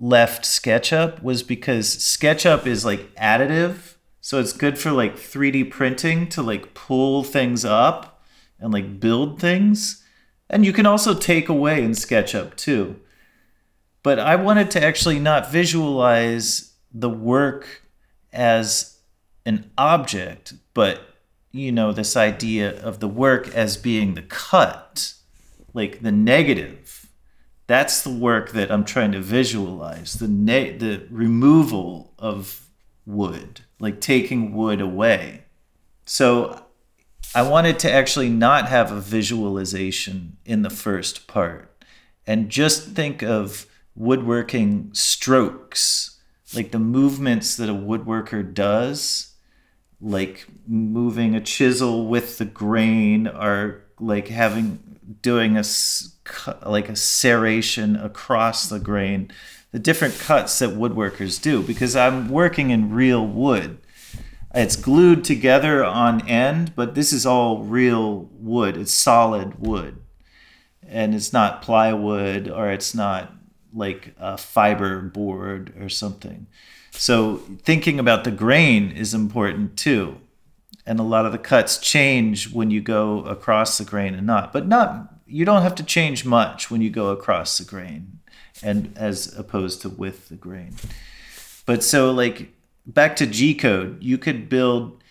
left 0.00 0.44
SketchUp 0.44 1.22
was 1.22 1.42
because 1.42 1.96
SketchUp 1.96 2.66
is 2.66 2.84
like 2.84 3.14
additive 3.14 3.91
so 4.24 4.38
it's 4.38 4.52
good 4.52 4.78
for 4.78 4.92
like 4.92 5.16
3D 5.16 5.68
printing 5.68 6.28
to 6.28 6.42
like 6.42 6.74
pull 6.74 7.24
things 7.24 7.64
up 7.64 8.22
and 8.60 8.72
like 8.72 9.00
build 9.00 9.40
things. 9.40 10.04
And 10.48 10.64
you 10.64 10.72
can 10.72 10.86
also 10.86 11.12
take 11.12 11.48
away 11.48 11.82
in 11.82 11.90
SketchUp 11.90 12.54
too. 12.54 13.00
But 14.04 14.20
I 14.20 14.36
wanted 14.36 14.70
to 14.70 14.82
actually 14.82 15.18
not 15.18 15.50
visualize 15.50 16.74
the 16.94 17.10
work 17.10 17.82
as 18.32 19.00
an 19.44 19.72
object, 19.76 20.54
but 20.72 21.00
you 21.50 21.72
know, 21.72 21.92
this 21.92 22.16
idea 22.16 22.80
of 22.80 23.00
the 23.00 23.08
work 23.08 23.48
as 23.48 23.76
being 23.76 24.14
the 24.14 24.22
cut, 24.22 25.14
like 25.74 26.00
the 26.00 26.12
negative. 26.12 27.08
That's 27.66 28.02
the 28.02 28.10
work 28.10 28.52
that 28.52 28.70
I'm 28.70 28.84
trying 28.84 29.12
to 29.12 29.20
visualize, 29.20 30.14
the 30.14 30.28
ne- 30.28 30.76
the 30.76 31.08
removal 31.10 32.14
of 32.20 32.68
wood 33.04 33.62
like 33.82 34.00
taking 34.00 34.54
wood 34.54 34.80
away. 34.80 35.42
So 36.06 36.64
I 37.34 37.42
wanted 37.42 37.80
to 37.80 37.92
actually 37.92 38.28
not 38.28 38.68
have 38.68 38.92
a 38.92 39.00
visualization 39.00 40.36
in 40.44 40.62
the 40.62 40.70
first 40.70 41.26
part 41.26 41.84
and 42.24 42.48
just 42.48 42.90
think 42.90 43.22
of 43.22 43.66
woodworking 43.96 44.90
strokes, 44.92 46.20
like 46.54 46.70
the 46.70 46.78
movements 46.78 47.56
that 47.56 47.68
a 47.68 47.74
woodworker 47.74 48.54
does, 48.54 49.34
like 50.00 50.46
moving 50.68 51.34
a 51.34 51.40
chisel 51.40 52.06
with 52.06 52.38
the 52.38 52.44
grain 52.44 53.26
or 53.26 53.82
like 53.98 54.28
having 54.28 54.78
doing 55.22 55.56
a 55.56 55.64
like 56.64 56.88
a 56.88 56.92
serration 56.92 58.02
across 58.02 58.68
the 58.68 58.78
grain 58.78 59.28
the 59.72 59.78
different 59.78 60.18
cuts 60.18 60.58
that 60.58 60.70
woodworkers 60.70 61.40
do 61.40 61.62
because 61.62 61.96
I'm 61.96 62.28
working 62.28 62.70
in 62.70 62.92
real 62.92 63.26
wood. 63.26 63.78
It's 64.54 64.76
glued 64.76 65.24
together 65.24 65.82
on 65.82 66.28
end, 66.28 66.76
but 66.76 66.94
this 66.94 67.12
is 67.12 67.24
all 67.24 67.64
real 67.64 68.28
wood. 68.34 68.76
It's 68.76 68.92
solid 68.92 69.58
wood. 69.58 69.96
And 70.86 71.14
it's 71.14 71.32
not 71.32 71.62
plywood 71.62 72.50
or 72.50 72.70
it's 72.70 72.94
not 72.94 73.32
like 73.72 74.14
a 74.18 74.36
fiber 74.36 75.00
board 75.00 75.72
or 75.80 75.88
something. 75.88 76.46
So 76.90 77.36
thinking 77.62 77.98
about 77.98 78.24
the 78.24 78.30
grain 78.30 78.90
is 78.90 79.14
important 79.14 79.78
too. 79.78 80.18
And 80.84 81.00
a 81.00 81.04
lot 81.04 81.24
of 81.24 81.32
the 81.32 81.38
cuts 81.38 81.78
change 81.78 82.52
when 82.52 82.70
you 82.70 82.82
go 82.82 83.20
across 83.20 83.78
the 83.78 83.84
grain 83.84 84.14
and 84.14 84.26
not. 84.26 84.52
But 84.52 84.68
not 84.68 85.08
you 85.26 85.46
don't 85.46 85.62
have 85.62 85.76
to 85.76 85.82
change 85.82 86.26
much 86.26 86.70
when 86.70 86.82
you 86.82 86.90
go 86.90 87.08
across 87.08 87.56
the 87.56 87.64
grain 87.64 88.18
and 88.62 88.92
as 88.96 89.36
opposed 89.36 89.82
to 89.82 89.88
with 89.88 90.28
the 90.28 90.36
grain. 90.36 90.74
But 91.66 91.82
so 91.82 92.10
like 92.10 92.52
back 92.86 93.16
to 93.16 93.26
G 93.26 93.54
code, 93.54 94.02
you 94.02 94.18
could 94.18 94.48
build 94.48 95.02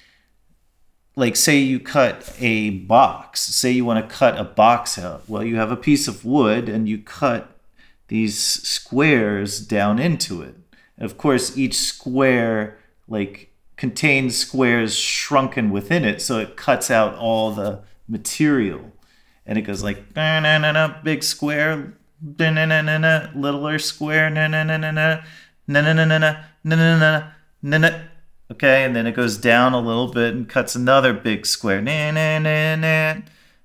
like 1.15 1.36
say 1.36 1.58
you 1.58 1.79
cut 1.79 2.34
a 2.39 2.70
box, 2.72 3.41
say 3.41 3.72
you 3.72 3.86
want 3.86 4.08
to 4.08 4.15
cut 4.15 4.39
a 4.39 4.43
box 4.43 4.98
out. 4.98 5.27
Well, 5.27 5.43
you 5.43 5.58
have 5.58 5.72
a 5.72 5.75
piece 5.77 6.08
of 6.08 6.24
wood 6.25 6.70
and 6.70 6.88
you 6.88 6.98
cut 6.98 7.60
these 8.08 8.38
squares 8.38 9.65
down 9.65 10.00
into 10.00 10.41
it. 10.41 10.55
And 10.98 11.05
of 11.05 11.17
course, 11.17 11.58
each 11.58 11.75
square 11.75 12.77
like 13.08 13.53
contains 13.75 14.38
squares 14.38 14.96
shrunken 14.96 15.72
within 15.72 16.05
it, 16.05 16.22
so 16.22 16.39
it 16.39 16.55
cuts 16.55 16.91
out 16.91 17.15
all 17.15 17.51
the 17.51 17.81
material. 18.08 18.91
And 19.46 19.58
it 19.58 19.63
goes 19.63 19.84
like 19.84 20.15
na 20.15 20.39
na 20.39 20.60
na 20.60 21.01
big 21.01 21.24
square, 21.24 21.93
littler 22.21 23.79
square, 23.79 24.29
na 24.29 24.47
na 24.47 24.63
na 24.63 24.77
na 24.77 24.91
na 24.91 25.21
na 25.67 25.77
na 25.81 25.93
na 25.93 26.05
na 26.05 26.17
na 26.63 26.75
na 26.75 27.23
na 27.61 27.77
na 27.77 27.89
Okay, 28.51 28.83
and 28.83 28.95
then 28.95 29.07
it 29.07 29.15
goes 29.15 29.37
down 29.37 29.73
a 29.73 29.79
little 29.79 30.11
bit 30.11 30.33
and 30.33 30.47
cuts 30.47 30.75
another 30.75 31.13
big 31.13 31.45
square. 31.45 31.81
Na 31.81 32.11
na 32.11 32.39
na 32.39 32.75
na 32.75 33.21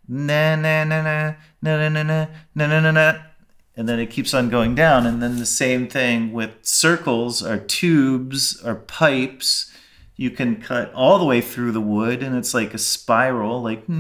na 0.09 0.57
na 0.57 0.85
na 0.85 0.85
na 0.85 1.35
na 1.63 1.65
na 1.91 2.03
na 2.03 2.27
na 2.55 2.81
na 2.81 2.91
na 2.93 3.15
and 3.77 3.89
then 3.89 3.99
it 3.99 4.11
keeps 4.11 4.33
on 4.33 4.49
going 4.49 4.75
down. 4.75 5.07
And 5.07 5.23
then 5.23 5.39
the 5.39 5.47
same 5.47 5.87
thing 5.87 6.33
with 6.33 6.51
circles 6.63 7.43
or 7.43 7.59
tubes 7.59 8.63
or 8.65 8.77
pipes. 8.77 9.71
You 10.17 10.31
can 10.31 10.63
cut 10.63 10.93
all 10.95 11.19
the 11.19 11.27
way 11.27 11.43
through 11.43 11.73
the 11.73 11.81
wood, 11.81 12.23
and 12.23 12.35
it's 12.37 12.55
like 12.55 12.73
a 12.73 12.79
spiral, 12.79 13.63
like 13.63 13.87
or 13.87 13.95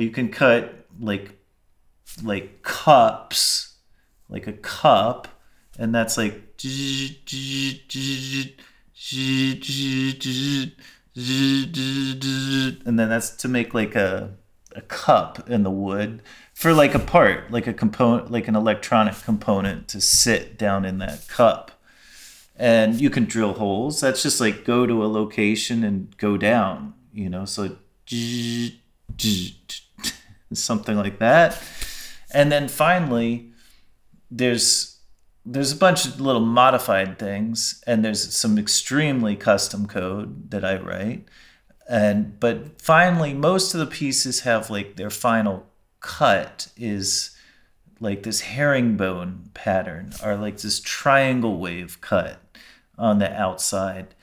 you 0.00 0.10
can 0.10 0.30
cut 0.30 0.85
like 1.00 1.38
like 2.22 2.62
cups, 2.62 3.76
like 4.28 4.46
a 4.46 4.52
cup, 4.52 5.28
and 5.78 5.94
that's 5.94 6.16
like 6.16 6.34
and 12.86 12.98
then 12.98 13.08
that's 13.08 13.30
to 13.30 13.48
make 13.48 13.74
like 13.74 13.94
a 13.94 14.34
a 14.74 14.82
cup 14.82 15.48
in 15.48 15.62
the 15.62 15.70
wood 15.70 16.22
for 16.52 16.72
like 16.72 16.94
a 16.94 16.98
part, 16.98 17.50
like 17.50 17.66
a 17.66 17.72
component, 17.72 18.30
like 18.30 18.48
an 18.48 18.56
electronic 18.56 19.14
component 19.22 19.88
to 19.88 20.00
sit 20.00 20.58
down 20.58 20.84
in 20.84 20.98
that 20.98 21.26
cup. 21.28 21.70
And 22.58 22.98
you 22.98 23.10
can 23.10 23.26
drill 23.26 23.54
holes. 23.54 24.00
That's 24.00 24.22
just 24.22 24.40
like 24.40 24.64
go 24.64 24.86
to 24.86 25.04
a 25.04 25.06
location 25.06 25.84
and 25.84 26.16
go 26.16 26.38
down, 26.38 26.94
you 27.12 27.28
know. 27.28 27.44
So 27.44 27.76
something 30.56 30.96
like 30.96 31.18
that. 31.18 31.62
And 32.32 32.50
then 32.50 32.68
finally, 32.68 33.52
there's 34.30 34.98
there's 35.44 35.70
a 35.70 35.76
bunch 35.76 36.06
of 36.06 36.20
little 36.20 36.44
modified 36.44 37.18
things, 37.18 37.82
and 37.86 38.04
there's 38.04 38.34
some 38.34 38.58
extremely 38.58 39.36
custom 39.36 39.86
code 39.86 40.50
that 40.50 40.64
I 40.64 40.76
write. 40.76 41.24
And 41.88 42.38
but 42.40 42.80
finally, 42.82 43.32
most 43.32 43.74
of 43.74 43.80
the 43.80 43.86
pieces 43.86 44.40
have 44.40 44.70
like 44.70 44.96
their 44.96 45.10
final 45.10 45.66
cut 46.00 46.68
is 46.76 47.30
like 48.00 48.24
this 48.24 48.40
herringbone 48.40 49.50
pattern, 49.54 50.12
or 50.24 50.36
like 50.36 50.58
this 50.58 50.80
triangle 50.80 51.58
wave 51.58 52.00
cut 52.00 52.40
on 52.98 53.18
the 53.18 53.32
outside 53.32 54.14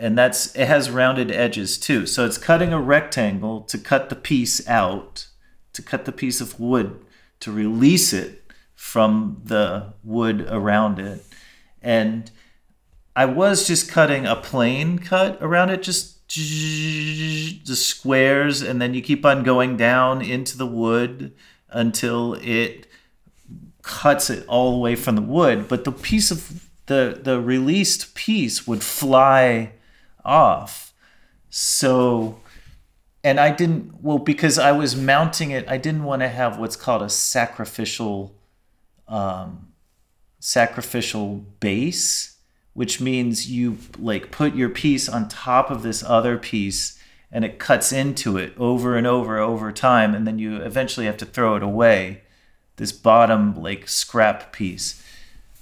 and 0.00 0.16
that's 0.16 0.56
it 0.56 0.66
has 0.66 0.90
rounded 0.90 1.30
edges 1.30 1.78
too. 1.78 2.06
So 2.06 2.24
it's 2.24 2.38
cutting 2.38 2.72
a 2.72 2.80
rectangle 2.80 3.60
to 3.62 3.76
cut 3.76 4.08
the 4.08 4.16
piece 4.16 4.66
out, 4.66 5.26
to 5.72 5.82
cut 5.82 6.04
the 6.04 6.12
piece 6.12 6.40
of 6.40 6.58
wood 6.58 7.04
to 7.40 7.50
release 7.52 8.12
it 8.12 8.42
from 8.74 9.40
the 9.44 9.92
wood 10.04 10.46
around 10.48 10.98
it. 10.98 11.24
And 11.82 12.30
I 13.16 13.26
was 13.26 13.66
just 13.66 13.90
cutting 13.90 14.26
a 14.26 14.36
plain 14.36 14.98
cut 14.98 15.38
around 15.40 15.70
it, 15.70 15.82
just 15.82 16.28
the 16.28 17.76
squares, 17.76 18.62
and 18.62 18.80
then 18.80 18.94
you 18.94 19.02
keep 19.02 19.24
on 19.26 19.42
going 19.42 19.76
down 19.76 20.22
into 20.22 20.56
the 20.56 20.66
wood 20.66 21.34
until 21.70 22.34
it 22.34 22.86
cuts 23.82 24.30
it 24.30 24.46
all 24.46 24.72
the 24.72 24.78
way 24.78 24.94
from 24.94 25.16
the 25.16 25.22
wood. 25.22 25.68
But 25.68 25.84
the 25.84 25.92
piece 25.92 26.30
of 26.30 26.68
the 26.86 27.18
the 27.22 27.40
released 27.40 28.14
piece 28.14 28.66
would 28.66 28.82
fly 28.82 29.72
off. 30.24 30.92
So, 31.48 32.40
and 33.22 33.38
I 33.38 33.50
didn't, 33.50 34.02
well, 34.02 34.18
because 34.18 34.58
I 34.58 34.72
was 34.72 34.96
mounting 34.96 35.50
it, 35.50 35.68
I 35.68 35.76
didn't 35.76 36.04
want 36.04 36.22
to 36.22 36.28
have 36.28 36.58
what's 36.58 36.76
called 36.76 37.02
a 37.02 37.10
sacrificial, 37.10 38.34
um, 39.08 39.72
sacrificial 40.38 41.44
base, 41.60 42.38
which 42.72 43.00
means 43.00 43.50
you 43.50 43.78
like 43.98 44.30
put 44.30 44.54
your 44.54 44.70
piece 44.70 45.08
on 45.08 45.28
top 45.28 45.70
of 45.70 45.82
this 45.82 46.02
other 46.02 46.38
piece 46.38 46.98
and 47.32 47.44
it 47.44 47.58
cuts 47.58 47.92
into 47.92 48.36
it 48.36 48.52
over 48.58 48.96
and 48.96 49.06
over 49.06 49.38
over 49.38 49.70
time 49.70 50.14
and 50.14 50.26
then 50.26 50.38
you 50.38 50.56
eventually 50.56 51.06
have 51.06 51.16
to 51.16 51.26
throw 51.26 51.56
it 51.56 51.62
away 51.62 52.22
this 52.76 52.92
bottom 52.92 53.60
like 53.60 53.88
scrap 53.88 54.52
piece 54.52 55.04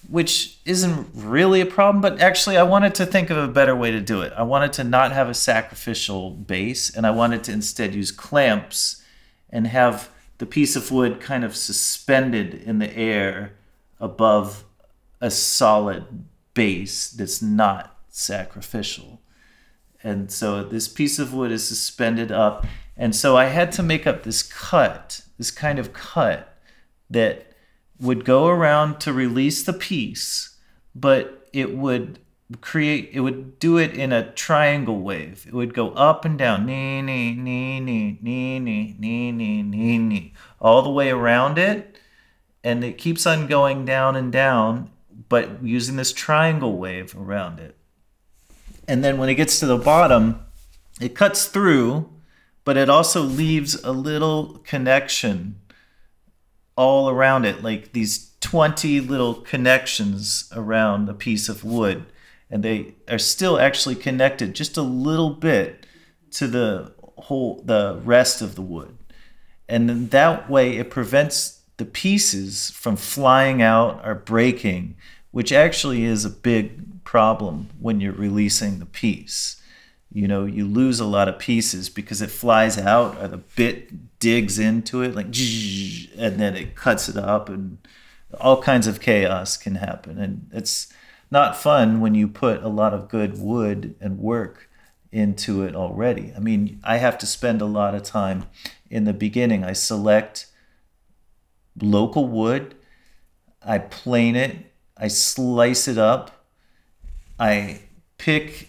which 0.08 0.58
isn't 0.64 1.08
really 1.14 1.60
a 1.60 1.66
problem, 1.66 2.00
but 2.00 2.20
actually, 2.20 2.56
I 2.56 2.62
wanted 2.62 2.94
to 2.96 3.06
think 3.06 3.30
of 3.30 3.36
a 3.36 3.48
better 3.48 3.74
way 3.74 3.90
to 3.90 4.00
do 4.00 4.22
it. 4.22 4.32
I 4.36 4.42
wanted 4.42 4.72
to 4.74 4.84
not 4.84 5.12
have 5.12 5.28
a 5.28 5.34
sacrificial 5.34 6.30
base, 6.30 6.94
and 6.94 7.06
I 7.06 7.10
wanted 7.10 7.44
to 7.44 7.52
instead 7.52 7.94
use 7.94 8.10
clamps 8.10 9.02
and 9.50 9.66
have 9.66 10.10
the 10.38 10.46
piece 10.46 10.76
of 10.76 10.90
wood 10.90 11.20
kind 11.20 11.44
of 11.44 11.56
suspended 11.56 12.54
in 12.54 12.78
the 12.78 12.96
air 12.96 13.54
above 14.00 14.64
a 15.20 15.30
solid 15.30 16.24
base 16.54 17.10
that's 17.10 17.42
not 17.42 17.96
sacrificial. 18.08 19.20
And 20.02 20.30
so 20.30 20.62
this 20.62 20.88
piece 20.88 21.18
of 21.18 21.34
wood 21.34 21.50
is 21.50 21.66
suspended 21.66 22.30
up. 22.30 22.66
And 22.96 23.14
so 23.14 23.36
I 23.36 23.46
had 23.46 23.72
to 23.72 23.82
make 23.82 24.06
up 24.06 24.22
this 24.22 24.42
cut, 24.42 25.22
this 25.38 25.50
kind 25.50 25.78
of 25.78 25.92
cut 25.92 26.56
that 27.10 27.47
would 28.00 28.24
go 28.24 28.48
around 28.48 29.00
to 29.00 29.12
release 29.12 29.62
the 29.64 29.72
piece, 29.72 30.56
but 30.94 31.48
it 31.52 31.76
would 31.76 32.18
create 32.60 33.10
it 33.12 33.20
would 33.20 33.58
do 33.58 33.76
it 33.76 33.92
in 33.94 34.12
a 34.12 34.32
triangle 34.32 35.00
wave. 35.00 35.44
It 35.46 35.52
would 35.52 35.74
go 35.74 35.90
up 35.90 36.24
and 36.24 36.38
down, 36.38 36.66
nee 36.66 37.02
nee 37.02 37.32
nee 37.34 37.80
nee 37.80 38.18
nee 38.20 38.58
nee 38.58 38.94
nee 38.98 39.32
nee 39.32 39.62
nee 39.62 39.98
nee, 39.98 40.32
all 40.60 40.82
the 40.82 40.90
way 40.90 41.10
around 41.10 41.58
it, 41.58 41.98
and 42.64 42.82
it 42.82 42.98
keeps 42.98 43.26
on 43.26 43.46
going 43.46 43.84
down 43.84 44.16
and 44.16 44.32
down, 44.32 44.90
but 45.28 45.62
using 45.62 45.96
this 45.96 46.12
triangle 46.12 46.78
wave 46.78 47.14
around 47.18 47.60
it. 47.60 47.76
And 48.86 49.04
then 49.04 49.18
when 49.18 49.28
it 49.28 49.34
gets 49.34 49.60
to 49.60 49.66
the 49.66 49.76
bottom, 49.76 50.40
it 51.00 51.14
cuts 51.14 51.44
through, 51.44 52.08
but 52.64 52.78
it 52.78 52.88
also 52.88 53.20
leaves 53.22 53.82
a 53.84 53.92
little 53.92 54.58
connection 54.64 55.60
all 56.78 57.10
around 57.10 57.44
it, 57.44 57.60
like 57.64 57.92
these 57.92 58.30
20 58.40 59.00
little 59.00 59.34
connections 59.34 60.48
around 60.54 61.08
a 61.08 61.12
piece 61.12 61.48
of 61.48 61.64
wood. 61.64 62.06
And 62.48 62.62
they 62.62 62.94
are 63.08 63.18
still 63.18 63.58
actually 63.58 63.96
connected 63.96 64.54
just 64.54 64.76
a 64.76 64.82
little 64.82 65.30
bit 65.30 65.84
to 66.30 66.46
the 66.46 66.92
whole, 67.16 67.60
the 67.64 68.00
rest 68.04 68.40
of 68.40 68.54
the 68.54 68.62
wood. 68.62 68.96
And 69.68 69.88
then 69.88 70.08
that 70.10 70.48
way 70.48 70.76
it 70.76 70.88
prevents 70.88 71.62
the 71.78 71.84
pieces 71.84 72.70
from 72.70 72.94
flying 72.94 73.60
out 73.60 74.00
or 74.06 74.14
breaking, 74.14 74.96
which 75.32 75.52
actually 75.52 76.04
is 76.04 76.24
a 76.24 76.30
big 76.30 77.02
problem 77.02 77.70
when 77.80 78.00
you're 78.00 78.12
releasing 78.12 78.78
the 78.78 78.86
piece 78.86 79.60
you 80.12 80.26
know 80.26 80.44
you 80.44 80.66
lose 80.66 81.00
a 81.00 81.04
lot 81.04 81.28
of 81.28 81.38
pieces 81.38 81.88
because 81.88 82.22
it 82.22 82.30
flies 82.30 82.78
out 82.78 83.16
or 83.22 83.28
the 83.28 83.36
bit 83.36 84.18
digs 84.18 84.58
into 84.58 85.02
it 85.02 85.14
like 85.14 85.26
and 86.18 86.40
then 86.40 86.56
it 86.56 86.74
cuts 86.74 87.08
it 87.08 87.16
up 87.16 87.48
and 87.48 87.78
all 88.40 88.60
kinds 88.60 88.86
of 88.86 89.00
chaos 89.00 89.56
can 89.56 89.76
happen. 89.76 90.18
And 90.18 90.50
it's 90.52 90.92
not 91.30 91.56
fun 91.56 92.00
when 92.00 92.14
you 92.14 92.28
put 92.28 92.62
a 92.62 92.68
lot 92.68 92.92
of 92.92 93.08
good 93.08 93.38
wood 93.38 93.94
and 94.00 94.18
work 94.18 94.68
into 95.10 95.62
it 95.62 95.74
already. 95.74 96.32
I 96.36 96.40
mean 96.40 96.80
i 96.84 96.98
have 96.98 97.18
to 97.18 97.26
spend 97.26 97.62
a 97.62 97.66
lot 97.66 97.94
of 97.94 98.02
time 98.02 98.46
in 98.90 99.04
the 99.04 99.14
beginning. 99.14 99.64
I 99.64 99.72
select 99.72 100.46
local 101.82 102.26
wood 102.26 102.74
i 103.62 103.78
plane 103.78 104.36
it 104.36 104.56
i 104.96 105.08
slice 105.08 105.88
it 105.88 105.98
up 105.98 106.44
i 107.38 107.80
pick 108.16 108.67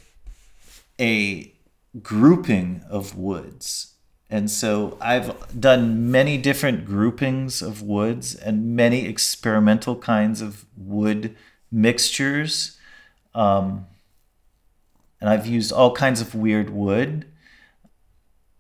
a 1.00 1.54
grouping 2.02 2.84
of 2.90 3.18
woods. 3.18 3.96
And 4.30 4.52
so 4.52 4.98
I've 5.02 5.60
done 5.60 6.12
many 6.12 6.38
different 6.38 6.86
groupings 6.86 7.62
of 7.62 7.82
woods 7.82 8.36
and 8.36 8.76
many 8.76 9.06
experimental 9.06 9.96
kinds 9.96 10.42
of 10.42 10.66
wood 10.78 11.36
mixtures. 11.72 12.78
Um, 13.34 13.88
and 15.20 15.30
I've 15.30 15.48
used 15.48 15.72
all 15.72 15.96
kinds 15.96 16.22
of 16.22 16.36
weird 16.36 16.70
wood. 16.70 17.26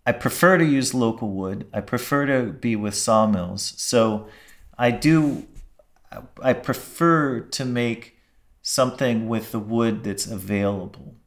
I 0.07 0.11
prefer 0.11 0.57
to 0.57 0.65
use 0.65 0.95
local 0.95 1.29
wood. 1.29 1.67
I 1.71 1.81
prefer 1.81 2.25
to 2.25 2.51
be 2.51 2.75
with 2.75 2.95
sawmills. 2.95 3.75
So 3.77 4.27
I 4.75 4.89
do, 4.89 5.45
I 6.41 6.53
prefer 6.53 7.41
to 7.41 7.65
make 7.65 8.17
something 8.63 9.29
with 9.29 9.51
the 9.51 9.59
wood 9.59 10.03
that's 10.03 10.25
available 10.25 11.18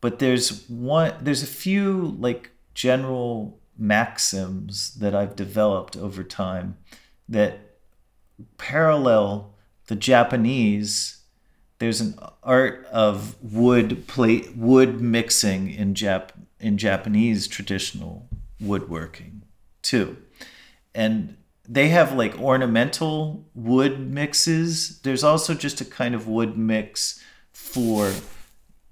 but 0.00 0.18
there's 0.18 0.68
one 0.68 1.14
there's 1.20 1.42
a 1.42 1.46
few 1.46 2.16
like 2.18 2.50
general 2.74 3.58
maxims 3.76 4.94
that 4.94 5.14
I've 5.14 5.36
developed 5.36 5.96
over 5.96 6.24
time 6.24 6.76
that 7.28 7.58
parallel 8.56 9.54
the 9.86 9.96
Japanese 9.96 11.18
there's 11.78 12.00
an 12.00 12.18
art 12.42 12.86
of 12.86 13.36
wood 13.42 14.06
plate 14.06 14.56
wood 14.56 15.00
mixing 15.00 15.70
in 15.70 15.94
Jap 15.94 16.30
in 16.60 16.76
Japanese 16.76 17.46
traditional 17.46 18.28
woodworking 18.60 19.42
too. 19.82 20.16
And 20.94 21.36
they 21.68 21.88
have 21.88 22.14
like 22.14 22.38
ornamental 22.40 23.46
wood 23.54 24.00
mixes. 24.00 25.00
There's 25.00 25.22
also 25.22 25.54
just 25.54 25.80
a 25.80 25.84
kind 25.84 26.14
of 26.14 26.26
wood 26.26 26.56
mix 26.56 27.22
for 27.52 28.12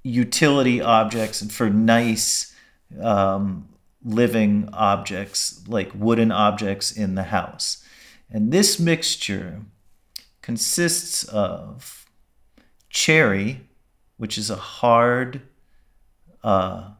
utility 0.06 0.80
objects 0.80 1.42
and 1.42 1.52
for 1.52 1.68
nice 1.68 2.54
um, 3.02 3.68
living 4.04 4.68
objects 4.72 5.66
like 5.66 5.90
wooden 5.94 6.30
objects 6.30 6.92
in 6.92 7.16
the 7.16 7.24
house. 7.24 7.84
And 8.30 8.52
this 8.52 8.78
mixture 8.78 9.62
consists 10.42 11.24
of 11.24 12.06
cherry, 12.88 13.62
which 14.16 14.38
is 14.38 14.48
a 14.48 14.56
hard, 14.56 15.42
uh, 16.44 16.90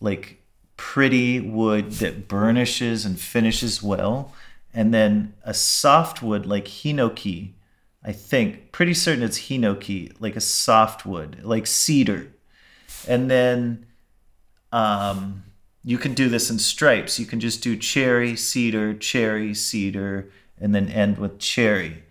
like 0.00 0.42
pretty 0.76 1.40
wood 1.40 1.92
that 1.92 2.26
burnishes 2.26 3.04
and 3.04 3.18
finishes 3.18 3.82
well, 3.82 4.34
and 4.74 4.92
then 4.92 5.34
a 5.44 5.54
soft 5.54 6.20
wood 6.20 6.46
like 6.46 6.66
hinoki. 6.66 7.52
I 8.04 8.12
think 8.12 8.72
pretty 8.72 8.94
certain 8.94 9.22
it's 9.22 9.48
hinoki, 9.48 10.14
like 10.18 10.36
a 10.36 10.40
soft 10.40 11.06
wood, 11.06 11.40
like 11.42 11.66
cedar, 11.66 12.32
and 13.06 13.30
then 13.30 13.86
um, 14.72 15.44
you 15.84 15.98
can 15.98 16.14
do 16.14 16.28
this 16.28 16.50
in 16.50 16.58
stripes. 16.58 17.18
You 17.18 17.26
can 17.26 17.40
just 17.40 17.62
do 17.62 17.76
cherry, 17.76 18.36
cedar, 18.36 18.94
cherry, 18.94 19.54
cedar, 19.54 20.30
and 20.58 20.74
then 20.74 20.88
end 20.88 21.18
with 21.18 21.38
cherry. 21.38 22.02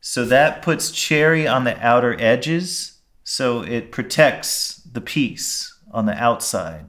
So 0.00 0.24
that 0.26 0.60
puts 0.60 0.90
cherry 0.90 1.46
on 1.46 1.64
the 1.64 1.78
outer 1.84 2.14
edges, 2.20 2.98
so 3.22 3.62
it 3.62 3.90
protects 3.90 4.82
the 4.90 5.00
piece 5.00 5.74
on 5.90 6.04
the 6.04 6.12
outside. 6.12 6.84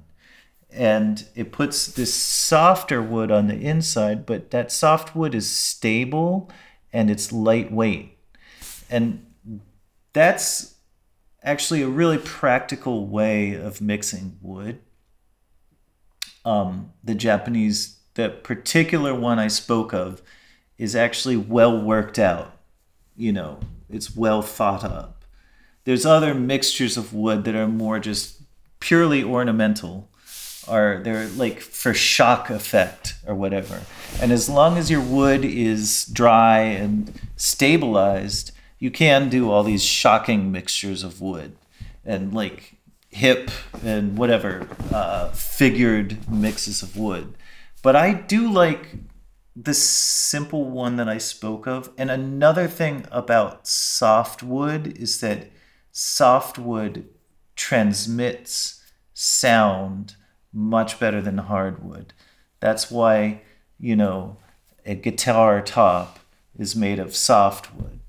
And 0.70 1.26
it 1.36 1.54
puts 1.54 1.88
this 1.88 2.13
softer 2.13 3.02
wood 3.02 3.32
on 3.32 3.48
the 3.48 3.56
inside, 3.56 4.26
but 4.26 4.52
that 4.52 4.74
soft 4.74 5.15
wood 5.15 5.34
is 5.34 5.50
stable 5.50 6.52
and 6.91 7.10
it's 7.10 7.32
lightweight. 7.32 8.18
And 8.89 9.26
that's 10.12 10.75
actually 11.45 11.84
a 11.84 11.88
really 11.88 12.17
practical 12.17 13.08
way 13.08 13.53
of 13.53 13.79
mixing 13.79 14.38
wood. 14.41 14.79
Um, 16.43 16.91
the 17.03 17.15
Japanese, 17.15 17.99
the 18.15 18.29
particular 18.29 19.13
one 19.13 19.39
I 19.39 19.47
spoke 19.47 19.93
of, 19.93 20.21
is 20.77 20.95
actually 20.95 21.38
well 21.38 21.79
worked 21.79 22.19
out. 22.19 22.58
You 23.15 23.31
know, 23.31 23.60
it's 23.89 24.15
well 24.15 24.41
thought 24.41 24.84
up. 24.84 25.23
There's 25.86 26.05
other 26.05 26.34
mixtures 26.34 26.97
of 26.97 27.13
wood 27.13 27.45
that 27.45 27.55
are 27.55 27.67
more 27.67 27.99
just 27.99 28.41
purely 28.79 29.23
ornamental, 29.23 30.10
or 30.67 30.99
they're 31.03 31.27
like 31.27 31.62
for 31.62 31.93
shock 31.93 32.49
effect 32.49 33.15
or 33.27 33.36
whatever. 33.36 33.81
And 34.19 34.31
as 34.31 34.49
long 34.49 34.77
as 34.77 34.89
your 34.89 35.01
wood 35.01 35.45
is 35.45 36.05
dry 36.05 36.60
and 36.60 37.19
stabilized, 37.36 38.51
you 38.86 38.91
can 38.91 39.30
do 39.30 39.50
all 39.50 39.63
these 39.63 39.84
shocking 39.84 40.52
mixtures 40.52 41.04
of 41.04 41.19
wood 41.19 41.58
and 42.06 42.36
like 42.36 42.76
hip 43.10 43.50
and 43.84 44.15
whatever 44.15 44.67
uh, 44.93 45.28
figured 45.30 46.30
mixes 46.30 46.84
of 46.84 46.95
wood. 46.95 47.36
But 47.82 47.95
I 47.95 48.13
do 48.13 48.48
like 48.48 48.89
the 49.56 49.74
simple 49.74 50.65
one 50.65 50.98
that 50.98 51.10
I 51.10 51.17
spoke 51.17 51.65
of. 51.65 51.89
And 51.98 52.12
another 52.12 52.67
thing 52.67 53.08
about 53.12 53.67
softwood 53.67 54.95
is 54.95 55.19
that 55.21 55.50
softwood 55.91 57.08
transmits 57.56 58.84
sound 59.15 60.15
much 60.54 61.00
better 61.00 61.24
than 61.24 61.39
hardwood. 61.39 62.13
That's 62.60 62.91
why, 62.91 63.41
you 63.80 63.95
know, 63.95 64.38
a 64.86 64.93
guitar 64.93 65.63
top 65.63 66.19
is 66.56 66.76
made 66.76 67.00
of 67.00 67.15
softwood. 67.15 68.00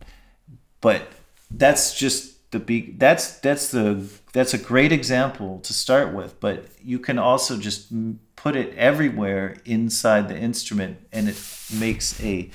But 0.86 1.08
that's 1.50 1.98
just 1.98 2.52
the 2.52 2.60
big 2.60 3.00
that's 3.00 3.40
that's 3.40 3.72
the 3.72 4.08
that's 4.32 4.54
a 4.54 4.58
great 4.58 4.92
example 4.92 5.58
to 5.64 5.72
start 5.72 6.14
with, 6.14 6.38
but 6.38 6.66
you 6.80 7.00
can 7.00 7.18
also 7.18 7.58
just 7.58 7.92
put 8.36 8.54
it 8.54 8.72
everywhere 8.76 9.56
inside 9.64 10.28
the 10.28 10.38
instrument 10.38 10.98
and 11.10 11.28
it 11.28 11.42
makes 11.76 12.22
a 12.22 12.50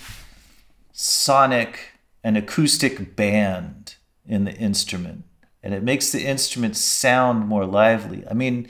sonic 0.94 2.00
and 2.24 2.38
acoustic 2.38 3.18
band 3.18 3.96
in 4.26 4.46
the 4.46 4.54
instrument 4.54 5.26
and 5.62 5.74
it 5.74 5.84
makes 5.84 6.14
the 6.14 6.26
instrument 6.26 6.78
sound 6.78 7.50
more 7.50 7.66
lively. 7.66 8.24
I 8.32 8.34
mean, 8.34 8.70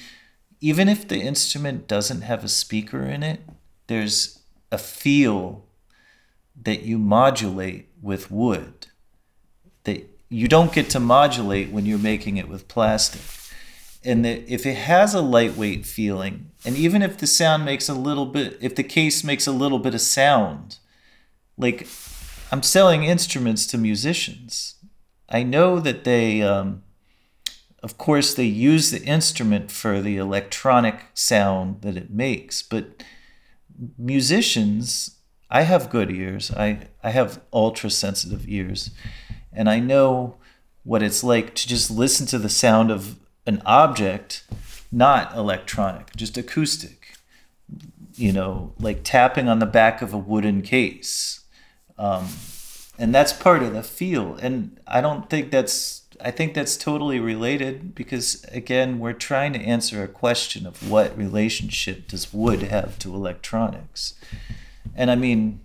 even 0.59 0.89
if 0.89 1.07
the 1.07 1.21
instrument 1.21 1.87
doesn't 1.87 2.21
have 2.21 2.43
a 2.43 2.47
speaker 2.47 3.03
in 3.03 3.21
it, 3.21 3.41
there's 3.85 4.39
a 4.71 4.79
feel 4.79 5.65
that 6.59 6.81
you 6.81 6.97
modulate 6.97 7.89
with 8.01 8.31
wood 8.31 8.87
you 10.31 10.47
don't 10.47 10.73
get 10.73 10.89
to 10.89 10.99
modulate 10.99 11.69
when 11.69 11.85
you're 11.85 11.99
making 11.99 12.37
it 12.37 12.47
with 12.47 12.67
plastic 12.67 13.21
and 14.03 14.25
if 14.25 14.65
it 14.65 14.75
has 14.75 15.13
a 15.13 15.21
lightweight 15.21 15.85
feeling, 15.85 16.51
and 16.65 16.75
even 16.75 17.03
if 17.03 17.17
the 17.17 17.27
sound 17.27 17.65
makes 17.65 17.87
a 17.87 17.93
little 17.93 18.25
bit, 18.25 18.57
if 18.59 18.75
the 18.75 18.83
case 18.83 19.23
makes 19.23 19.45
a 19.45 19.51
little 19.51 19.77
bit 19.77 19.93
of 19.93 20.01
sound, 20.01 20.79
like 21.55 21.87
I'm 22.51 22.63
selling 22.63 23.03
instruments 23.03 23.67
to 23.67 23.77
musicians. 23.77 24.75
I 25.29 25.43
know 25.43 25.79
that 25.79 26.03
they, 26.03 26.41
um, 26.41 26.83
of 27.83 27.97
course, 27.97 28.33
they 28.33 28.45
use 28.45 28.89
the 28.89 29.03
instrument 29.03 29.71
for 29.71 30.01
the 30.01 30.17
electronic 30.17 31.05
sound 31.13 31.81
that 31.81 31.95
it 31.95 32.09
makes, 32.09 32.63
but 32.63 33.03
musicians, 33.97 35.17
I 35.49 35.61
have 35.61 35.91
good 35.91 36.09
ears. 36.09 36.51
I, 36.51 36.87
I 37.03 37.11
have 37.11 37.41
ultra 37.53 37.91
sensitive 37.91 38.45
ears, 38.47 38.89
and 39.53 39.69
I 39.69 39.79
know 39.79 40.37
what 40.83 41.03
it's 41.03 41.23
like 41.23 41.55
to 41.55 41.67
just 41.67 41.91
listen 41.91 42.25
to 42.27 42.39
the 42.39 42.49
sound 42.49 42.91
of 42.91 43.17
an 43.45 43.61
object, 43.65 44.43
not 44.91 45.35
electronic, 45.35 46.15
just 46.15 46.37
acoustic. 46.37 46.97
You 48.15 48.33
know, 48.33 48.73
like 48.77 49.01
tapping 49.03 49.47
on 49.47 49.59
the 49.59 49.65
back 49.65 50.01
of 50.01 50.13
a 50.13 50.17
wooden 50.17 50.61
case. 50.61 51.45
Um, 51.97 52.27
and 52.99 53.15
that's 53.15 53.31
part 53.31 53.63
of 53.63 53.73
the 53.73 53.83
feel. 53.83 54.35
And 54.35 54.79
I 54.85 54.99
don't 54.99 55.29
think 55.29 55.49
that's, 55.49 56.03
I 56.19 56.29
think 56.29 56.53
that's 56.53 56.75
totally 56.75 57.19
related 57.19 57.95
because, 57.95 58.43
again, 58.51 58.99
we're 58.99 59.13
trying 59.13 59.53
to 59.53 59.59
answer 59.59 60.03
a 60.03 60.09
question 60.09 60.67
of 60.67 60.91
what 60.91 61.17
relationship 61.17 62.09
does 62.09 62.33
wood 62.33 62.63
have 62.63 62.99
to 62.99 63.15
electronics. 63.15 64.13
And 64.93 65.09
I 65.09 65.15
mean, 65.15 65.61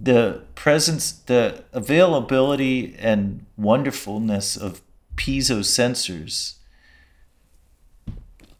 the 0.00 0.42
presence, 0.54 1.12
the 1.12 1.64
availability 1.72 2.94
and 2.98 3.44
wonderfulness 3.56 4.56
of 4.56 4.80
piezo 5.16 5.60
sensors 5.60 6.54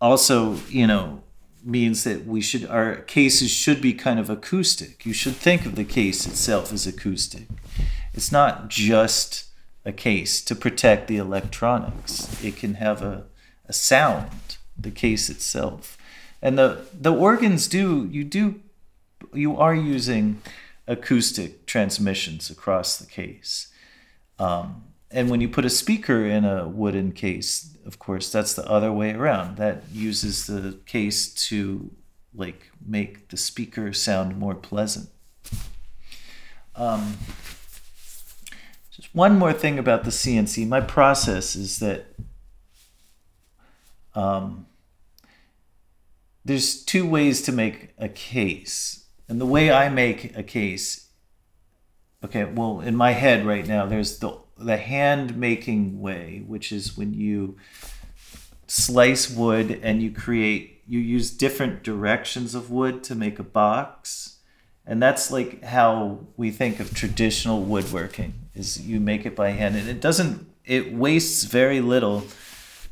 also, 0.00 0.56
you 0.68 0.86
know, 0.86 1.22
means 1.64 2.04
that 2.04 2.24
we 2.26 2.40
should 2.40 2.64
our 2.66 2.96
cases 2.96 3.50
should 3.50 3.82
be 3.82 3.92
kind 3.92 4.18
of 4.18 4.30
acoustic. 4.30 5.04
You 5.04 5.12
should 5.12 5.36
think 5.36 5.66
of 5.66 5.74
the 5.74 5.84
case 5.84 6.26
itself 6.26 6.72
as 6.72 6.86
acoustic. 6.86 7.46
It's 8.14 8.32
not 8.32 8.68
just 8.68 9.46
a 9.84 9.92
case 9.92 10.42
to 10.44 10.54
protect 10.54 11.08
the 11.08 11.16
electronics. 11.16 12.42
It 12.42 12.56
can 12.56 12.74
have 12.74 13.02
a, 13.02 13.24
a 13.66 13.72
sound, 13.72 14.58
the 14.78 14.90
case 14.90 15.28
itself. 15.28 15.98
And 16.40 16.58
the 16.58 16.86
the 16.92 17.12
organs 17.12 17.66
do 17.66 18.08
you 18.10 18.24
do 18.24 18.60
you 19.32 19.56
are 19.56 19.74
using 19.74 20.40
acoustic 20.88 21.66
transmissions 21.66 22.50
across 22.50 22.98
the 22.98 23.06
case. 23.06 23.68
Um, 24.38 24.84
and 25.10 25.30
when 25.30 25.40
you 25.40 25.48
put 25.48 25.64
a 25.64 25.70
speaker 25.70 26.24
in 26.24 26.44
a 26.44 26.66
wooden 26.66 27.12
case, 27.12 27.76
of 27.86 27.98
course, 27.98 28.32
that's 28.32 28.54
the 28.54 28.68
other 28.68 28.92
way 28.92 29.12
around. 29.12 29.56
That 29.56 29.84
uses 29.92 30.46
the 30.46 30.78
case 30.86 31.32
to 31.48 31.90
like 32.34 32.70
make 32.84 33.28
the 33.28 33.36
speaker 33.36 33.92
sound 33.92 34.36
more 34.38 34.54
pleasant. 34.54 35.08
Um, 36.74 37.16
just 38.90 39.14
one 39.14 39.38
more 39.38 39.52
thing 39.52 39.78
about 39.78 40.04
the 40.04 40.10
CNC. 40.10 40.66
My 40.68 40.80
process 40.80 41.56
is 41.56 41.78
that 41.78 42.06
um, 44.14 44.66
there's 46.44 46.82
two 46.84 47.06
ways 47.06 47.42
to 47.42 47.52
make 47.52 47.94
a 47.98 48.08
case. 48.08 48.97
And 49.28 49.40
the 49.40 49.46
way 49.46 49.70
I 49.70 49.88
make 49.88 50.36
a 50.36 50.42
case, 50.42 51.10
okay, 52.24 52.44
well, 52.44 52.80
in 52.80 52.96
my 52.96 53.12
head 53.12 53.44
right 53.44 53.66
now, 53.66 53.86
there's 53.86 54.18
the 54.18 54.38
the 54.56 54.76
hand 54.76 55.36
making 55.36 56.00
way, 56.00 56.42
which 56.46 56.72
is 56.72 56.96
when 56.96 57.14
you 57.14 57.56
slice 58.66 59.30
wood 59.30 59.80
and 59.82 60.02
you 60.02 60.10
create 60.10 60.82
you 60.86 60.98
use 60.98 61.30
different 61.30 61.82
directions 61.82 62.54
of 62.54 62.70
wood 62.70 63.04
to 63.04 63.14
make 63.14 63.38
a 63.38 63.42
box. 63.44 64.38
And 64.86 65.02
that's 65.02 65.30
like 65.30 65.62
how 65.62 66.26
we 66.36 66.50
think 66.50 66.80
of 66.80 66.94
traditional 66.94 67.62
woodworking 67.62 68.32
is 68.54 68.80
you 68.80 68.98
make 68.98 69.26
it 69.26 69.36
by 69.36 69.50
hand. 69.50 69.76
And 69.76 69.88
it 69.88 70.00
doesn't 70.00 70.50
it 70.64 70.92
wastes 70.94 71.44
very 71.44 71.80
little 71.80 72.24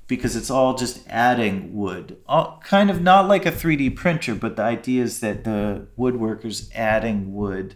because 0.06 0.36
it's 0.36 0.50
all 0.50 0.74
just 0.74 1.06
adding 1.08 1.74
wood 1.74 2.16
all, 2.26 2.60
kind 2.64 2.90
of 2.90 3.02
not 3.02 3.26
like 3.26 3.46
a 3.46 3.52
3d 3.52 3.94
printer 3.96 4.34
but 4.34 4.56
the 4.56 4.62
idea 4.62 5.02
is 5.02 5.20
that 5.20 5.44
the 5.44 5.86
woodworkers 5.98 6.70
adding 6.74 7.34
wood 7.34 7.74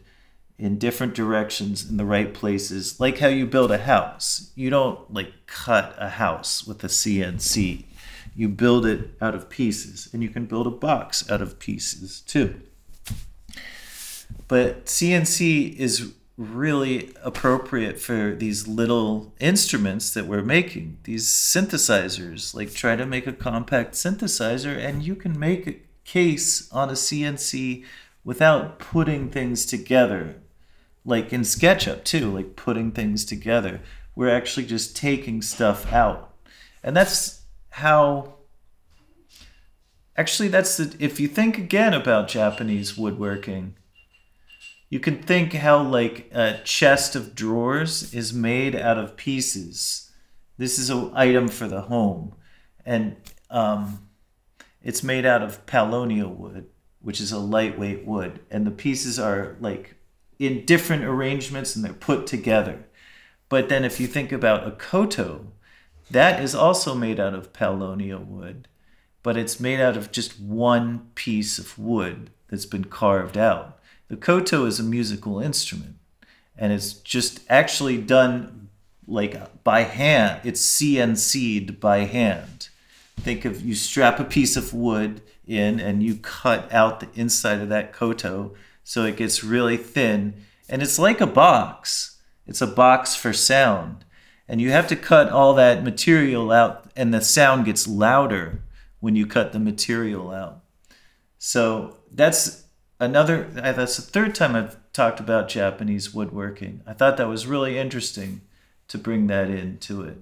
in 0.61 0.77
different 0.77 1.15
directions 1.15 1.89
in 1.89 1.97
the 1.97 2.05
right 2.05 2.35
places, 2.35 3.01
like 3.01 3.19
how 3.19 3.29
you 3.29 3.47
build 3.47 3.71
a 3.71 3.79
house. 3.79 4.53
You 4.55 4.69
don't 4.69 5.13
like 5.13 5.33
cut 5.47 5.95
a 5.97 6.11
house 6.11 6.67
with 6.67 6.85
a 6.85 6.89
CNC. 6.89 7.87
You 8.37 8.49
build 8.51 8.85
it 8.85 9.11
out 9.23 9.35
of 9.35 9.49
pieces, 9.49 10.11
and 10.13 10.23
you 10.23 10.29
can 10.29 10.45
build 10.45 10.67
a 10.67 10.71
box 10.71 11.29
out 11.31 11.41
of 11.41 11.59
pieces 11.59 12.21
too. 12.21 12.61
But 14.49 14.85
CNC 14.85 15.77
is 15.77 16.13
really 16.41 17.13
appropriate 17.23 18.01
for 18.01 18.35
these 18.35 18.67
little 18.67 19.35
instruments 19.41 20.15
that 20.15 20.27
we're 20.27 20.43
making, 20.43 20.97
these 21.05 21.27
synthesizers. 21.27 22.55
Like, 22.55 22.73
try 22.73 22.97
to 22.97 23.05
make 23.05 23.27
a 23.27 23.33
compact 23.33 23.93
synthesizer, 23.93 24.75
and 24.77 25.03
you 25.03 25.15
can 25.15 25.39
make 25.39 25.67
a 25.67 25.77
case 26.05 26.73
on 26.73 26.89
a 26.89 26.95
CNC 26.95 27.85
without 28.25 28.79
putting 28.79 29.29
things 29.29 29.67
together. 29.67 30.37
Like 31.05 31.33
in 31.33 31.43
SketchUp, 31.43 32.05
too, 32.05 32.31
like 32.31 32.57
putting 32.57 32.93
things 32.93 33.25
together. 33.25 33.81
We're 34.15 34.35
actually 34.35 34.67
just 34.67 34.97
taking 34.97 35.43
stuff 35.43 35.93
out. 35.93 36.35
And 36.83 36.97
that's 36.97 37.43
how. 37.71 38.35
Actually, 40.17 40.49
that's 40.49 40.77
the. 40.79 40.95
If 40.99 41.21
you 41.21 41.29
think 41.29 41.59
again 41.59 41.95
about 41.95 42.29
Japanese 42.29 42.97
woodworking, 42.97 43.77
you 44.91 44.99
can 44.99 45.23
think 45.23 45.55
how 45.55 45.81
like 45.83 46.29
a 46.35 46.61
chest 46.65 47.15
of 47.15 47.35
drawers 47.35 48.13
is 48.13 48.35
made 48.35 48.75
out 48.75 48.99
of 48.99 49.17
pieces. 49.17 50.11
This 50.59 50.79
is 50.79 50.91
an 50.91 51.13
item 51.15 51.49
for 51.49 51.69
the 51.69 51.83
home, 51.83 52.35
and 52.85 53.17
um, 53.49 54.09
it's 54.83 55.03
made 55.03 55.25
out 55.25 55.43
of 55.43 55.65
paulownia 55.65 56.29
wood, 56.29 56.67
which 57.01 57.21
is 57.21 57.31
a 57.31 57.39
lightweight 57.39 58.05
wood, 58.05 58.41
and 58.51 58.67
the 58.67 58.73
pieces 58.73 59.19
are 59.19 59.57
like 59.61 59.95
in 60.41 60.65
different 60.67 61.05
arrangements 61.05 61.77
and 61.77 61.85
they're 61.85 61.93
put 61.93 62.27
together. 62.27 62.87
But 63.49 63.69
then 63.69 63.85
if 63.85 64.01
you 64.01 64.07
think 64.07 64.33
about 64.33 64.67
a 64.67 64.73
koto, 64.73 65.53
that 66.11 66.43
is 66.43 66.55
also 66.55 66.95
made 66.95 67.21
out 67.21 67.35
of 67.35 67.53
paulownia 67.53 68.25
wood, 68.25 68.67
but 69.23 69.37
it's 69.37 69.61
made 69.61 69.81
out 69.81 69.97
of 69.97 70.11
just 70.11 70.41
one 70.41 71.11
piece 71.15 71.59
of 71.59 71.79
wood 71.79 72.31
that's 72.49 72.67
been 72.67 72.85
carved 72.85 73.37
out. 73.37 73.79
The 74.11 74.17
koto 74.17 74.67
is 74.67 74.81
a 74.81 74.83
musical 74.83 75.39
instrument, 75.39 75.95
and 76.59 76.73
it's 76.73 76.95
just 76.95 77.41
actually 77.49 77.97
done 77.97 78.69
like 79.07 79.63
by 79.63 79.85
hand. 79.85 80.41
It's 80.43 80.61
CNC'd 80.61 81.79
by 81.79 81.99
hand. 81.99 82.71
Think 83.21 83.45
of 83.45 83.65
you 83.65 83.77
strap 83.77 84.19
a 84.19 84.25
piece 84.25 84.57
of 84.57 84.75
wood 84.75 85.23
in 85.47 85.79
and 85.79 86.03
you 86.03 86.17
cut 86.17 86.73
out 86.73 86.99
the 86.99 87.09
inside 87.15 87.61
of 87.61 87.69
that 87.69 87.93
koto 87.93 88.55
so 88.83 89.05
it 89.05 89.17
gets 89.17 89.45
really 89.45 89.77
thin, 89.77 90.35
and 90.69 90.83
it's 90.83 90.99
like 90.99 91.21
a 91.21 91.27
box. 91.27 92.19
It's 92.49 92.61
a 92.61 92.67
box 92.67 93.15
for 93.15 93.33
sound. 93.33 94.05
And 94.49 94.61
you 94.61 94.73
have 94.73 94.89
to 94.89 94.97
cut 94.97 95.29
all 95.29 95.55
that 95.55 95.85
material 95.85 96.51
out, 96.51 96.91
and 96.97 97.15
the 97.15 97.21
sound 97.21 97.65
gets 97.65 97.87
louder 97.87 98.61
when 98.99 99.15
you 99.15 99.25
cut 99.25 99.53
the 99.53 99.61
material 99.61 100.33
out. 100.33 100.65
So 101.39 101.99
that's 102.11 102.65
another 103.01 103.45
that's 103.45 103.97
the 103.97 104.03
third 104.03 104.35
time 104.35 104.55
I've 104.55 104.77
talked 104.93 105.19
about 105.19 105.49
Japanese 105.49 106.15
woodworking. 106.15 106.83
I 106.87 106.93
thought 106.93 107.17
that 107.17 107.29
was 107.29 107.47
really 107.47 107.79
interesting 107.79 108.43
to 108.89 108.99
bring 108.99 109.27
that 109.29 109.49
into 109.51 110.03
it. 110.03 110.19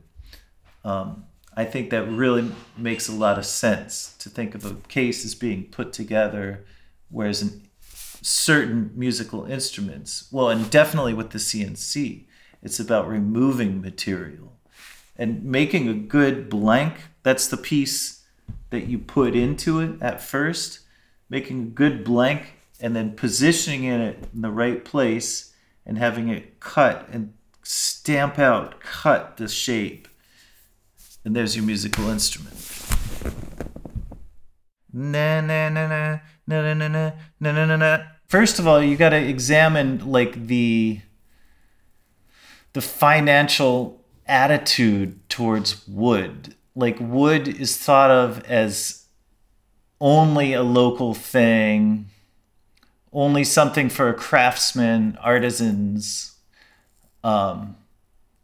Um, 0.85 1.25
I 1.57 1.65
think 1.65 1.91
that 1.91 2.09
really 2.09 2.53
makes 2.77 3.09
a 3.09 3.13
lot 3.13 3.37
of 3.37 3.45
sense 3.45 4.15
to 4.21 4.31
think 4.31 4.55
of 4.55 4.65
a 4.65 4.75
case 4.89 5.25
as 5.25 5.35
being 5.35 5.65
put 5.65 5.93
together, 5.93 6.65
whereas 7.11 7.43
in 7.43 7.63
certain 8.23 8.93
musical 8.95 9.45
instruments, 9.45 10.29
well, 10.31 10.49
and 10.49 10.71
definitely 10.71 11.15
with 11.15 11.31
the 11.31 11.39
CNC, 11.39 12.27
it's 12.63 12.79
about 12.79 13.09
removing 13.09 13.81
material 13.81 14.53
and 15.17 15.45
making 15.45 15.89
a 15.89 15.95
good 15.95 16.49
blank. 16.49 16.95
That's 17.23 17.49
the 17.49 17.57
piece 17.57 18.23
that 18.71 18.87
you 18.87 18.99
put 18.99 19.35
into 19.35 19.81
it 19.81 20.01
at 20.01 20.23
first, 20.23 20.81
making 21.29 21.61
a 21.63 21.67
good 21.67 22.05
blank 22.05 22.58
and 22.81 22.95
then 22.95 23.13
positioning 23.13 23.85
it 23.85 24.19
in 24.33 24.43
the 24.43 24.51
right 24.51 24.85
place 24.85 25.53
and 25.85 25.99
having 25.99 26.29
it 26.29 26.61
cut 26.61 27.09
and 27.11 27.33
stamp 27.63 28.39
out, 28.39 28.81
cut 28.81 29.37
the 29.37 29.49
shape. 29.49 30.09
And 31.25 31.35
there's 31.35 31.57
your 31.57 31.65
musical 31.65 32.09
instrument. 32.09 32.55
Na 34.93 35.41
na 35.41 35.69
na 35.69 35.87
na 35.87 36.19
na 36.47 36.75
na 36.75 36.75
na 36.75 36.89
na 36.89 37.13
na 37.41 37.67
na 37.67 37.77
na. 37.77 37.99
First 38.29 38.59
of 38.59 38.67
all, 38.67 38.83
you 38.83 38.97
got 38.97 39.11
to 39.11 39.17
examine 39.17 40.11
like 40.11 40.47
the 40.47 41.01
the 42.73 42.81
financial 42.81 44.05
attitude 44.27 45.29
towards 45.29 45.87
wood. 45.89 46.55
Like 46.75 46.97
wood 47.01 47.49
is 47.49 47.77
thought 47.77 48.11
of 48.11 48.45
as 48.45 49.07
only 50.01 50.53
a 50.53 50.63
local 50.63 51.13
thing 51.15 52.07
only 53.19 53.43
something 53.43 53.89
for 53.89 54.13
craftsmen, 54.13 55.19
artisans. 55.21 56.37
Um, 57.25 57.77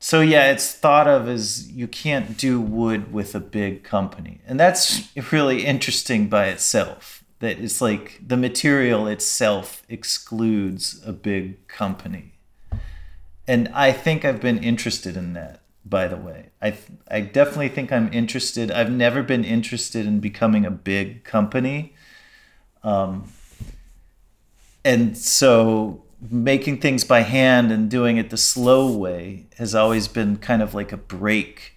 so 0.00 0.20
yeah, 0.20 0.50
it's 0.50 0.72
thought 0.72 1.06
of 1.06 1.28
as 1.28 1.70
you 1.70 1.86
can't 1.86 2.36
do 2.36 2.60
wood 2.60 3.12
with 3.12 3.36
a 3.36 3.40
big 3.40 3.84
company, 3.84 4.40
and 4.46 4.58
that's 4.58 5.08
really 5.30 5.64
interesting 5.64 6.28
by 6.28 6.46
itself. 6.46 7.24
That 7.38 7.60
it's 7.60 7.80
like 7.80 8.20
the 8.26 8.36
material 8.36 9.06
itself 9.06 9.84
excludes 9.88 11.00
a 11.06 11.12
big 11.12 11.68
company, 11.68 12.32
and 13.46 13.68
I 13.68 13.92
think 13.92 14.24
I've 14.24 14.40
been 14.40 14.58
interested 14.58 15.16
in 15.16 15.34
that. 15.34 15.60
By 15.86 16.08
the 16.08 16.16
way, 16.16 16.50
I 16.60 16.76
I 17.08 17.20
definitely 17.20 17.68
think 17.68 17.92
I'm 17.92 18.12
interested. 18.12 18.72
I've 18.72 18.90
never 18.90 19.22
been 19.22 19.44
interested 19.44 20.04
in 20.04 20.18
becoming 20.18 20.66
a 20.66 20.70
big 20.70 21.22
company. 21.22 21.94
Um, 22.82 23.28
and 24.84 25.16
so 25.16 26.02
making 26.30 26.80
things 26.80 27.04
by 27.04 27.20
hand 27.20 27.70
and 27.70 27.90
doing 27.90 28.16
it 28.16 28.30
the 28.30 28.36
slow 28.36 28.90
way 28.90 29.46
has 29.58 29.74
always 29.74 30.08
been 30.08 30.36
kind 30.36 30.62
of 30.62 30.74
like 30.74 30.92
a 30.92 30.96
break 30.96 31.76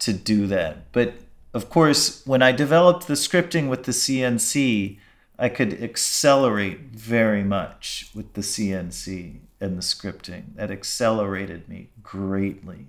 to 0.00 0.12
do 0.12 0.46
that. 0.46 0.90
But 0.92 1.14
of 1.54 1.70
course, 1.70 2.24
when 2.26 2.42
I 2.42 2.52
developed 2.52 3.06
the 3.06 3.14
scripting 3.14 3.68
with 3.68 3.84
the 3.84 3.92
CNC, 3.92 4.98
I 5.38 5.48
could 5.48 5.82
accelerate 5.82 6.80
very 6.92 7.44
much 7.44 8.10
with 8.14 8.34
the 8.34 8.40
CNC 8.40 9.38
and 9.60 9.76
the 9.76 9.82
scripting. 9.82 10.54
That 10.56 10.70
accelerated 10.70 11.68
me 11.68 11.90
greatly. 12.02 12.86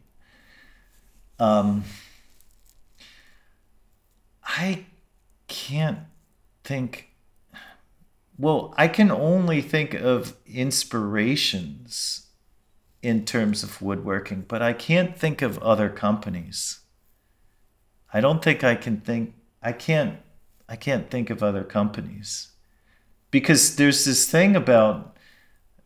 Um, 1.40 1.84
I 4.44 4.86
can't 5.48 6.00
think 6.64 7.09
well, 8.40 8.74
I 8.78 8.88
can 8.88 9.12
only 9.12 9.62
think 9.62 9.94
of 9.94 10.38
inspirations 10.48 12.28
in 13.02 13.26
terms 13.26 13.64
of 13.64 13.82
woodworking, 13.82 14.46
but 14.48 14.62
I 14.62 14.72
can't 14.72 15.18
think 15.18 15.42
of 15.42 15.60
other 15.60 15.90
companies. 15.90 16.80
I 18.14 18.22
don't 18.22 18.42
think 18.42 18.64
I 18.64 18.76
can 18.76 19.02
think 19.02 19.36
I 19.62 19.74
can't 19.74 20.20
I 20.70 20.78
can't 20.78 21.12
think 21.12 21.30
of 21.30 21.44
other 21.44 21.66
companies. 21.66 22.52
Because 23.30 23.76
there's 23.76 24.06
this 24.06 24.30
thing 24.30 24.56
about 24.56 25.18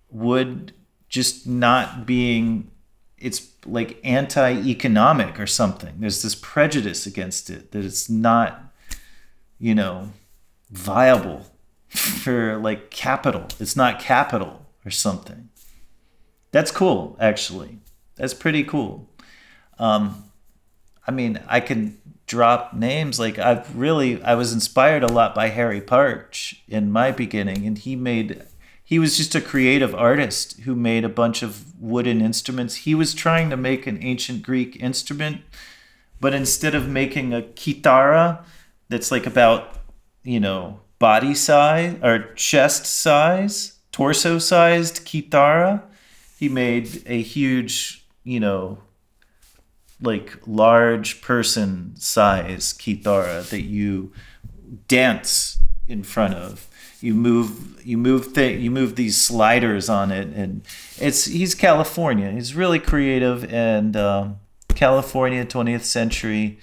wood 0.10 0.74
just 1.10 1.48
not 1.48 2.06
being 2.06 2.70
it's 3.18 3.48
like 3.66 4.00
anti-economic 4.04 5.39
or 5.39 5.48
something. 5.48 5.96
There's 6.00 6.22
this 6.22 6.36
prejudice 6.36 7.08
against 7.08 7.50
it 7.50 7.72
that 7.72 7.84
it's 7.84 8.12
not 8.12 8.62
you 9.58 9.74
know 9.74 10.12
viable 10.70 11.48
for 11.94 12.58
like 12.58 12.90
capital. 12.90 13.48
It's 13.60 13.76
not 13.76 14.00
capital 14.00 14.66
or 14.86 14.92
something. 14.92 15.50
That's 16.52 16.72
cool, 16.72 17.18
actually. 17.20 17.80
That's 18.16 18.34
pretty 18.34 18.64
cool. 18.64 19.10
Um, 19.80 20.26
I 21.08 21.12
mean, 21.12 21.40
I 21.48 21.60
can 21.60 21.98
drop 22.26 22.74
names 22.74 23.20
like 23.20 23.38
I've 23.38 23.76
really 23.76 24.22
I 24.24 24.36
was 24.36 24.54
inspired 24.54 25.04
a 25.04 25.08
lot 25.08 25.36
by 25.36 25.50
Harry 25.50 25.82
Partch 25.82 26.64
in 26.68 26.92
my 26.92 27.12
beginning, 27.12 27.66
and 27.66 27.78
he 27.78 27.96
made 27.96 28.44
he 28.84 29.00
was 29.00 29.18
just 29.18 29.36
a 29.36 29.42
creative 29.42 29.96
artist 29.96 30.62
who 30.62 30.76
made 30.76 31.04
a 31.04 31.10
bunch 31.10 31.42
of 31.42 31.80
wooden 31.82 32.22
instruments. 32.22 32.76
He 32.76 32.96
was 32.96 33.14
trying 33.14 33.50
to 33.50 33.58
make 33.58 33.88
an 33.88 34.02
ancient 34.02 34.44
Greek 34.44 34.82
instrument, 34.82 35.42
but 36.20 36.34
instead 36.34 36.76
of 36.76 36.88
making 36.88 37.34
a 37.34 37.42
kithara 37.42 38.44
that's 38.90 39.12
like 39.12 39.26
about 39.26 39.80
you 40.24 40.40
know 40.40 40.80
body 41.04 41.36
size 41.36 41.98
or 42.02 42.34
chest 42.36 42.86
size, 42.86 43.74
torso 43.92 44.39
sized 44.39 45.06
kithara. 45.06 45.84
He 46.39 46.48
made 46.48 47.04
a 47.06 47.22
huge, 47.22 48.06
you 48.24 48.39
know, 48.39 48.78
like 50.02 50.38
large 50.48 51.22
person 51.22 51.94
size 51.98 52.72
kithara 52.72 53.50
that 53.50 53.63
you 53.63 54.13
dance 54.88 55.60
in 55.89 56.04
front 56.04 56.36
of. 56.36 56.70
You 57.02 57.13
move, 57.13 57.86
you 57.86 57.98
move, 57.98 58.34
th- 58.34 58.62
you 58.62 58.72
move 58.72 58.96
these 58.96 59.20
sliders 59.20 59.89
on 59.89 60.10
it, 60.10 60.30
and 60.30 60.62
it's 60.98 61.26
he's 61.26 61.54
California. 61.54 62.32
He's 62.32 62.56
really 62.56 62.80
creative, 62.80 63.44
and 63.54 63.98
um, 63.98 64.38
California, 64.70 65.46
20th 65.46 65.84
century, 65.84 66.60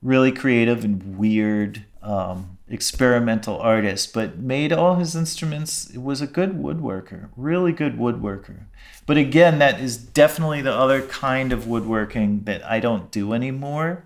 really 0.00 0.30
creative 0.30 0.84
and 0.84 1.18
weird. 1.18 1.84
Um, 2.02 2.58
experimental 2.70 3.58
artist, 3.58 4.14
but 4.14 4.38
made 4.38 4.72
all 4.72 4.94
his 4.96 5.16
instruments. 5.16 5.92
Was 5.94 6.20
a 6.20 6.26
good 6.26 6.52
woodworker, 6.52 7.28
really 7.36 7.72
good 7.72 7.98
woodworker. 7.98 8.64
But 9.06 9.16
again, 9.16 9.58
that 9.58 9.80
is 9.80 9.96
definitely 9.96 10.62
the 10.62 10.72
other 10.72 11.02
kind 11.02 11.52
of 11.52 11.66
woodworking 11.66 12.44
that 12.44 12.64
I 12.64 12.80
don't 12.80 13.10
do 13.10 13.32
anymore. 13.32 14.04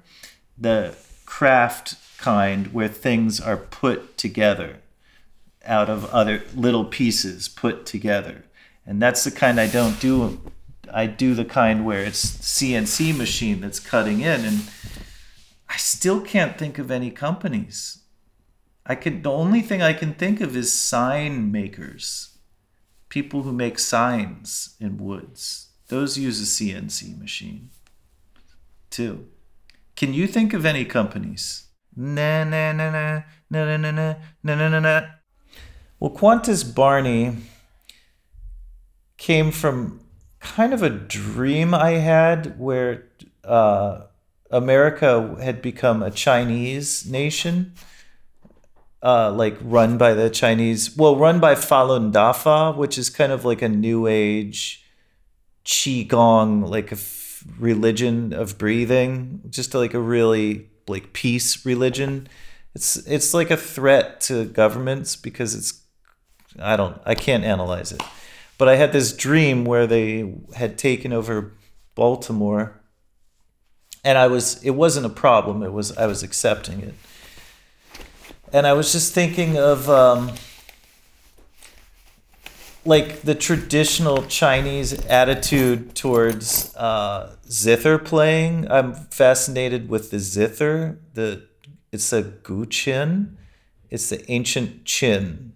The 0.57 0.97
craft 1.27 1.97
kind 2.19 2.73
where 2.73 2.89
things 2.89 3.41
are 3.41 3.57
put 3.57 4.17
together 4.17 4.77
out 5.67 5.91
of 5.91 6.05
other 6.07 6.43
little 6.55 6.85
pieces 6.85 7.49
put 7.49 7.87
together. 7.87 8.45
And 8.87 9.01
that's 9.01 9.25
the 9.25 9.31
kind 9.31 9.61
I 9.61 9.67
don't 9.67 10.01
do. 10.01 10.41
I 10.93 11.07
do 11.07 11.35
the 11.35 11.45
kind 11.45 11.85
where 11.85 12.05
it's 12.05 12.25
CNC 12.25 13.17
machine 13.17 13.61
that's 13.61 13.81
cutting 13.81 14.21
in 14.21 14.45
and 14.45 14.63
I 15.69 15.77
still 15.77 16.21
can't 16.21 16.57
think 16.59 16.79
of 16.79 16.91
any 16.91 17.11
companies. 17.11 18.04
I 18.87 18.95
can 18.95 19.23
the 19.23 19.31
only 19.31 19.61
thing 19.61 19.83
I 19.83 19.93
can 19.93 20.15
think 20.15 20.41
of 20.41 20.57
is 20.57 20.73
sign 20.73 21.51
makers. 21.51 22.39
People 23.09 23.43
who 23.43 23.53
make 23.53 23.79
signs 23.79 24.77
in 24.81 24.99
woods. 24.99 25.69
Those 25.89 26.19
use 26.19 26.41
a 26.41 26.45
CNC 26.45 27.19
machine 27.19 27.71
too. 28.91 29.27
Can 29.97 30.15
you 30.15 30.27
think 30.27 30.55
of 30.55 30.65
any 30.67 30.85
companies? 30.85 31.67
Na 31.97 32.45
na 32.45 32.73
na 32.73 32.91
na 32.91 33.23
na 33.51 33.77
na 33.77 33.77
na 33.77 33.91
na 33.91 34.15
na 34.43 34.69
na 34.69 34.81
na. 34.81 35.03
Well, 36.01 36.11
Ciat-Lonbarde 36.11 37.37
came 39.17 39.51
from 39.51 40.01
kind 40.41 40.75
of 40.75 40.83
a 40.83 40.91
dream 40.91 41.75
I 41.75 41.93
had 41.93 42.59
where 42.59 43.07
uh, 43.45 44.03
America 44.51 45.37
had 45.41 45.63
become 45.63 46.03
a 46.03 46.11
Chinese 46.11 47.07
nation, 47.07 47.75
uh, 49.05 49.31
like 49.31 49.57
run 49.61 49.99
by 49.99 50.15
the 50.15 50.31
Chinese, 50.31 50.97
well, 50.97 51.15
run 51.15 51.39
by 51.39 51.55
Falun 51.55 52.11
Dafa, 52.11 52.75
which 52.75 52.97
is 52.97 53.11
kind 53.11 53.31
of 53.31 53.45
like 53.45 53.61
a 53.61 53.69
new 53.69 54.07
age 54.07 54.85
Qigong, 55.65 56.69
like 56.69 56.91
a 56.91 56.95
f- 56.95 57.45
religion 57.59 58.33
of 58.33 58.57
breathing, 58.57 59.43
just 59.51 59.75
like 59.75 59.93
a 59.93 60.01
really 60.01 60.71
like 60.89 61.13
peace 61.13 61.65
religion. 61.67 62.29
It's 62.75 62.97
it's 62.97 63.35
like 63.35 63.51
a 63.51 63.57
threat 63.57 64.21
to 64.23 64.47
governments 64.47 65.17
because 65.17 65.55
it's 65.55 65.83
I 66.59 66.77
don't 66.77 67.01
I 67.05 67.15
can't 67.15 67.45
analyze 67.45 67.93
it. 67.93 68.03
But 68.57 68.69
I 68.69 68.77
had 68.77 68.93
this 68.93 69.15
dream 69.15 69.65
where 69.65 69.87
they 69.87 70.35
had 70.55 70.79
taken 70.79 71.13
over 71.13 71.53
Baltimore 71.95 72.81
and 74.03 74.17
I 74.17 74.29
was 74.29 74.63
it 74.63 74.71
wasn't 74.71 75.07
a 75.07 75.11
problem, 75.11 75.63
it 75.63 75.73
was 75.73 75.97
I 75.97 76.07
was 76.07 76.23
accepting 76.23 76.81
it. 76.81 76.95
And 78.55 78.69
I 78.69 78.73
was 78.73 78.93
just 78.93 79.13
thinking 79.13 79.59
of 79.59 79.91
um, 79.91 80.31
like 82.85 83.23
the 83.23 83.35
traditional 83.35 84.23
Chinese 84.27 84.93
attitude 85.07 85.97
towards 85.97 86.73
uh, 86.77 87.35
zither 87.51 87.99
playing. 87.99 88.71
I'm 88.71 88.95
fascinated 88.95 89.89
with 89.89 90.13
the 90.13 90.21
zither. 90.21 91.01
The 91.15 91.49
it's 91.91 92.13
a 92.13 92.23
guqin. 92.23 93.35
It's 93.91 94.09
the 94.11 94.31
ancient 94.31 94.85
qin. 94.85 95.51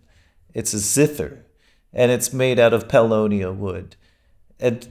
It's 0.52 0.74
a 0.74 0.80
zither, 0.80 1.44
and 1.92 2.10
it's 2.10 2.32
made 2.32 2.58
out 2.58 2.74
of 2.74 2.88
paulownia 2.88 3.54
wood. 3.54 3.94
And 4.58 4.88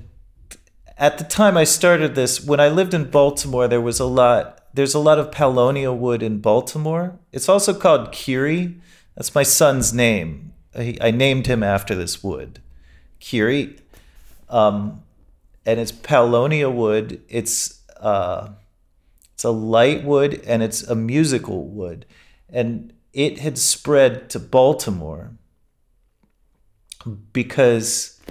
at 0.97 1.17
the 1.17 1.25
time 1.25 1.57
I 1.57 1.65
started 1.65 2.15
this, 2.15 2.41
when 2.41 2.61
I 2.61 2.69
lived 2.69 2.93
in 2.93 3.11
Baltimore, 3.11 3.67
there 3.67 3.81
was 3.81 3.99
a 3.99 4.05
lot. 4.05 4.56
There's 4.77 4.93
a 4.93 4.99
lot 4.99 5.17
of 5.17 5.31
paulownia 5.31 5.91
wood 5.97 6.21
in 6.21 6.37
Baltimore. 6.39 7.17
It's 7.31 7.49
also 7.49 7.73
called 7.73 8.11
kiri. 8.11 8.75
That's 9.15 9.33
my 9.33 9.41
son's 9.41 9.91
name. 9.91 10.53
I, 10.75 10.95
I 11.01 11.09
named 11.09 11.47
him 11.47 11.63
after 11.63 11.95
this 11.95 12.23
wood, 12.23 12.59
kiri. 13.19 13.77
Um, 14.49 15.01
and 15.65 15.79
it's 15.79 15.91
paulownia 15.91 16.71
wood. 16.71 17.23
It's 17.27 17.81
uh, 17.99 18.49
it's 19.33 19.43
a 19.43 19.49
light 19.49 20.03
wood 20.03 20.43
and 20.45 20.61
it's 20.61 20.83
a 20.83 20.93
musical 20.93 21.67
wood, 21.67 22.05
and 22.47 22.93
it 23.13 23.39
had 23.39 23.57
spread 23.57 24.29
to 24.29 24.39
Baltimore 24.39 25.31
because 27.33 28.21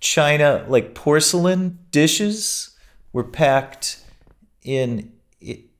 China, 0.00 0.64
like 0.68 0.94
porcelain 0.94 1.80
dishes, 1.90 2.70
were 3.12 3.24
packed 3.24 4.02
in 4.62 5.10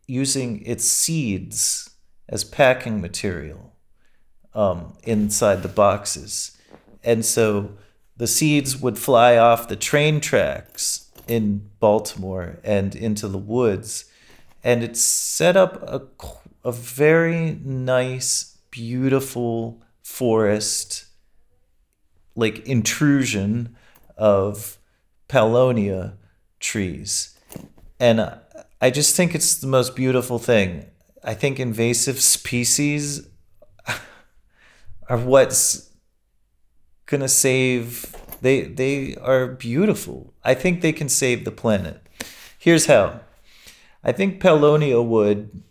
using 0.07 0.65
its 0.67 0.85
seeds 0.85 1.91
as 2.29 2.45
packing 2.45 3.01
material 3.01 3.75
um, 4.55 4.97
inside 5.03 5.63
the 5.63 5.69
boxes. 5.69 6.57
And 7.03 7.25
so 7.25 7.77
the 8.17 8.27
seeds 8.27 8.77
would 8.77 8.99
fly 8.99 9.37
off 9.37 9.69
the 9.69 9.77
train 9.77 10.21
tracks 10.21 11.11
in 11.27 11.71
Baltimore 11.81 12.59
and 12.63 12.95
into 12.95 13.29
the 13.29 13.39
woods. 13.39 14.05
And 14.63 14.83
it 14.83 14.97
set 14.97 15.57
up 15.57 15.83
a, 15.83 16.03
a 16.65 16.73
very 16.73 17.59
nice, 17.65 18.59
beautiful 18.71 19.83
forest 20.03 21.07
like 22.37 22.67
intrusion 22.67 23.77
of 24.17 24.79
paulownia 25.29 26.15
trees. 26.61 27.39
And 28.01 28.21
I 28.85 28.91
just 28.91 29.17
think 29.17 29.35
it's 29.35 29.57
the 29.57 29.67
most 29.67 29.97
beautiful 29.97 30.39
thing. 30.39 30.85
I 31.23 31.33
think 31.33 31.59
invasive 31.59 32.21
species 32.21 33.27
are 35.09 35.17
what's 35.17 35.89
gonna 37.07 37.31
save 37.31 38.15
they 38.43 38.65
they 38.65 39.17
are 39.17 39.47
beautiful. 39.47 40.35
I 40.45 40.53
think 40.53 40.83
they 40.83 40.93
can 40.93 41.09
save 41.09 41.47
the 41.47 41.51
planet. 41.51 41.99
Here's 42.59 42.85
how. 42.85 43.21
I 44.03 44.13
think 44.13 44.39
paulownia 44.39 45.03
wood 45.03 45.63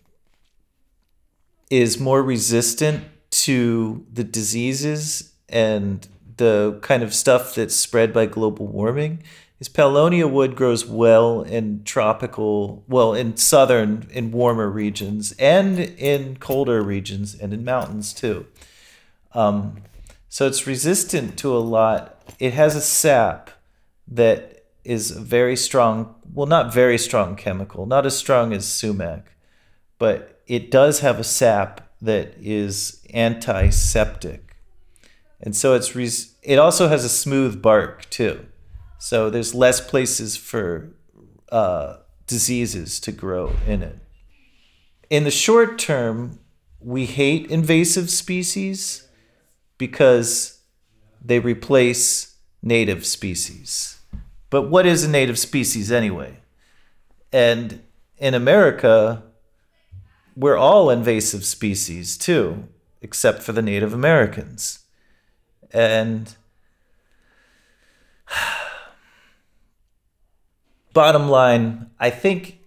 is 1.69 1.99
more 1.99 2.23
resistant 2.23 3.03
to 3.45 4.07
the 4.11 4.23
diseases 4.23 5.33
and 5.47 6.07
the 6.37 6.79
kind 6.81 7.03
of 7.03 7.13
stuff 7.13 7.53
that's 7.53 7.75
spread 7.75 8.11
by 8.11 8.25
global 8.25 8.65
warming 8.65 9.21
is 9.63 9.69
paulownia 9.69 10.29
wood 10.29 10.57
grows 10.57 10.85
well 10.85 11.41
in 11.41 11.85
tropical 11.85 12.83
well 12.85 13.13
in 13.13 13.37
southern 13.37 14.05
in 14.11 14.29
warmer 14.29 14.69
regions 14.69 15.33
and 15.39 15.79
in 15.79 16.35
colder 16.35 16.81
regions 16.81 17.33
and 17.33 17.53
in 17.53 17.63
mountains 17.63 18.13
too? 18.13 18.45
Um, 19.33 19.77
so 20.27 20.47
it's 20.47 20.67
resistant 20.67 21.37
to 21.37 21.55
a 21.55 21.59
lot. 21.59 22.21
It 22.39 22.53
has 22.53 22.75
a 22.75 22.81
sap 22.81 23.51
that 24.05 24.65
is 24.83 25.11
very 25.11 25.55
strong 25.55 26.13
well 26.33 26.45
not 26.45 26.73
very 26.73 26.97
strong 26.97 27.37
chemical 27.37 27.85
not 27.85 28.05
as 28.05 28.17
strong 28.17 28.51
as 28.51 28.67
sumac 28.67 29.31
but 29.97 30.41
it 30.45 30.71
does 30.71 30.99
have 30.99 31.21
a 31.21 31.23
sap 31.23 31.89
that 32.01 32.33
is 32.37 33.01
antiseptic. 33.13 34.57
And 35.39 35.55
so 35.55 35.73
it's 35.73 35.95
res- 35.95 36.35
it 36.43 36.59
also 36.59 36.89
has 36.89 37.05
a 37.05 37.09
smooth 37.23 37.61
bark 37.61 38.09
too. 38.09 38.45
So 39.03 39.29
there's 39.29 39.53
less 39.53 39.81
places 39.81 40.37
for 40.37 40.93
uh, 41.51 41.97
diseases 42.25 43.01
to 43.01 43.11
grow 43.11 43.51
in 43.67 43.83
it. 43.83 43.99
In 45.09 45.25
the 45.25 45.29
short 45.29 45.77
term, 45.77 46.39
we 46.79 47.05
hate 47.05 47.51
invasive 47.51 48.09
species 48.09 49.05
because 49.77 50.61
they 51.21 51.37
replace 51.37 52.37
native 52.61 53.05
species. 53.05 53.99
But 54.49 54.69
what 54.69 54.85
is 54.85 55.03
a 55.03 55.09
native 55.09 55.37
species 55.37 55.91
anyway? 55.91 56.37
And 57.33 57.81
in 58.19 58.33
America, 58.33 59.21
we're 60.33 60.55
all 60.55 60.89
invasive 60.89 61.43
species 61.43 62.17
too, 62.17 62.69
except 63.01 63.43
for 63.43 63.51
the 63.51 63.61
Native 63.61 63.93
Americans. 63.93 64.79
And 65.71 66.37
bottom 70.93 71.27
line, 71.27 71.89
I 71.99 72.09
think 72.09 72.59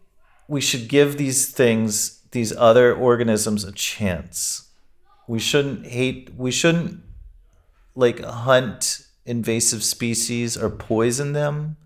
we 0.49 0.61
should 0.61 0.89
give 0.89 1.17
these 1.17 1.51
things, 1.51 2.21
these 2.33 2.55
other 2.57 2.95
organisms, 2.95 3.65
a 3.65 3.73
chance. 3.73 4.69
We 5.27 5.39
shouldn't 5.39 5.87
hate, 5.87 6.35
we 6.37 6.51
shouldn't 6.51 7.01
like 7.95 8.21
hunt 8.23 9.07
invasive 9.25 9.83
species 9.83 10.57
or 10.57 10.71
poison 10.71 11.33
them 11.33 11.77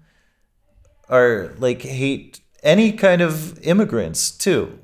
or 1.09 1.55
like 1.59 1.83
hate 1.83 2.41
any 2.63 2.93
kind 2.93 3.23
of 3.23 3.59
immigrants 3.61 4.31
too. 4.31 4.79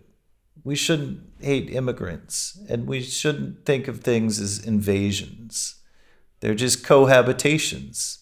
We 0.65 0.75
shouldn't 0.75 1.21
hate 1.41 1.71
immigrants 1.71 2.59
and 2.69 2.87
we 2.87 3.03
shouldn't 3.03 3.67
think 3.67 3.89
of 3.89 4.01
things 4.01 4.41
as 4.41 4.65
invasions. 4.65 5.77
They're 6.41 6.55
just 6.55 6.85
cohabitations. 6.85 8.19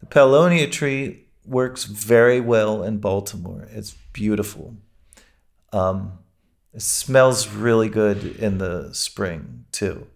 The 0.00 0.06
paulownia 0.06 0.70
tree 0.70 1.25
works 1.46 1.84
very 1.84 2.40
well 2.40 2.82
in 2.82 2.98
Baltimore. 2.98 3.68
It's 3.70 3.96
beautiful. 4.12 4.76
Um, 5.72 6.18
It 6.74 6.82
smells 6.82 7.48
really 7.48 7.88
good 7.88 8.36
in 8.38 8.58
the 8.58 8.90
spring 8.92 9.64
too. 9.72 10.06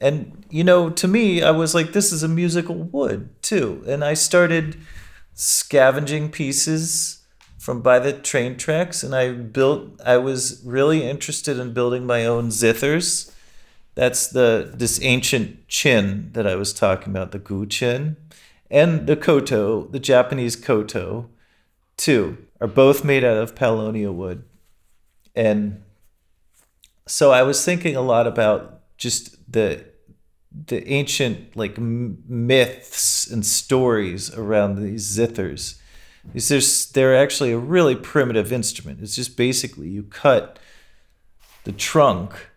And 0.00 0.44
you 0.50 0.64
know, 0.64 0.90
to 0.90 1.08
me, 1.08 1.42
I 1.42 1.50
was 1.50 1.74
like, 1.74 1.92
this 1.92 2.12
is 2.12 2.22
a 2.22 2.28
musical 2.28 2.74
wood 2.76 3.28
too. 3.42 3.82
And 3.86 4.02
I 4.04 4.14
started 4.14 4.76
scavenging 5.34 6.30
pieces 6.30 7.22
from 7.58 7.82
by 7.82 7.98
the 7.98 8.12
train 8.12 8.56
tracks 8.56 9.02
and 9.02 9.14
I 9.14 9.32
built 9.32 10.00
I 10.04 10.16
was 10.18 10.62
really 10.64 11.02
interested 11.02 11.58
in 11.58 11.72
building 11.74 12.06
my 12.06 12.24
own 12.26 12.48
zithers. 12.48 13.32
That's 13.94 14.28
the 14.28 14.70
this 14.74 15.00
ancient 15.02 15.68
qin 15.68 16.32
that 16.34 16.46
I 16.46 16.54
was 16.54 16.72
talking 16.72 17.10
about, 17.16 17.32
the 17.32 17.40
guqin, 17.40 18.16
and 18.70 19.06
the 19.06 19.16
koto, 19.16 19.86
the 19.86 20.00
Japanese 20.00 20.56
koto, 20.56 21.28
too, 21.96 22.38
are 22.60 22.66
both 22.66 23.04
made 23.04 23.24
out 23.24 23.36
of 23.36 23.54
paulownia 23.54 24.12
wood. 24.12 24.44
And 25.34 25.82
so 27.06 27.30
I 27.30 27.42
was 27.42 27.64
thinking 27.64 27.96
a 27.96 28.02
lot 28.02 28.26
about 28.26 28.80
just 28.96 29.52
the 29.52 29.84
the 30.64 30.88
ancient 30.88 31.54
like 31.54 31.76
myths 31.78 33.30
and 33.30 33.44
stories 33.44 34.32
around 34.34 34.76
these 34.76 35.06
zithers 35.16 35.78
is 36.34 36.90
they're 36.92 37.16
actually 37.16 37.52
a 37.52 37.58
really 37.58 37.94
primitive 37.94 38.52
instrument. 38.52 39.00
It's 39.00 39.14
just 39.14 39.36
basically 39.36 39.88
you 39.88 40.02
cut 40.02 40.58
the 41.64 41.72
trunk 41.72 42.48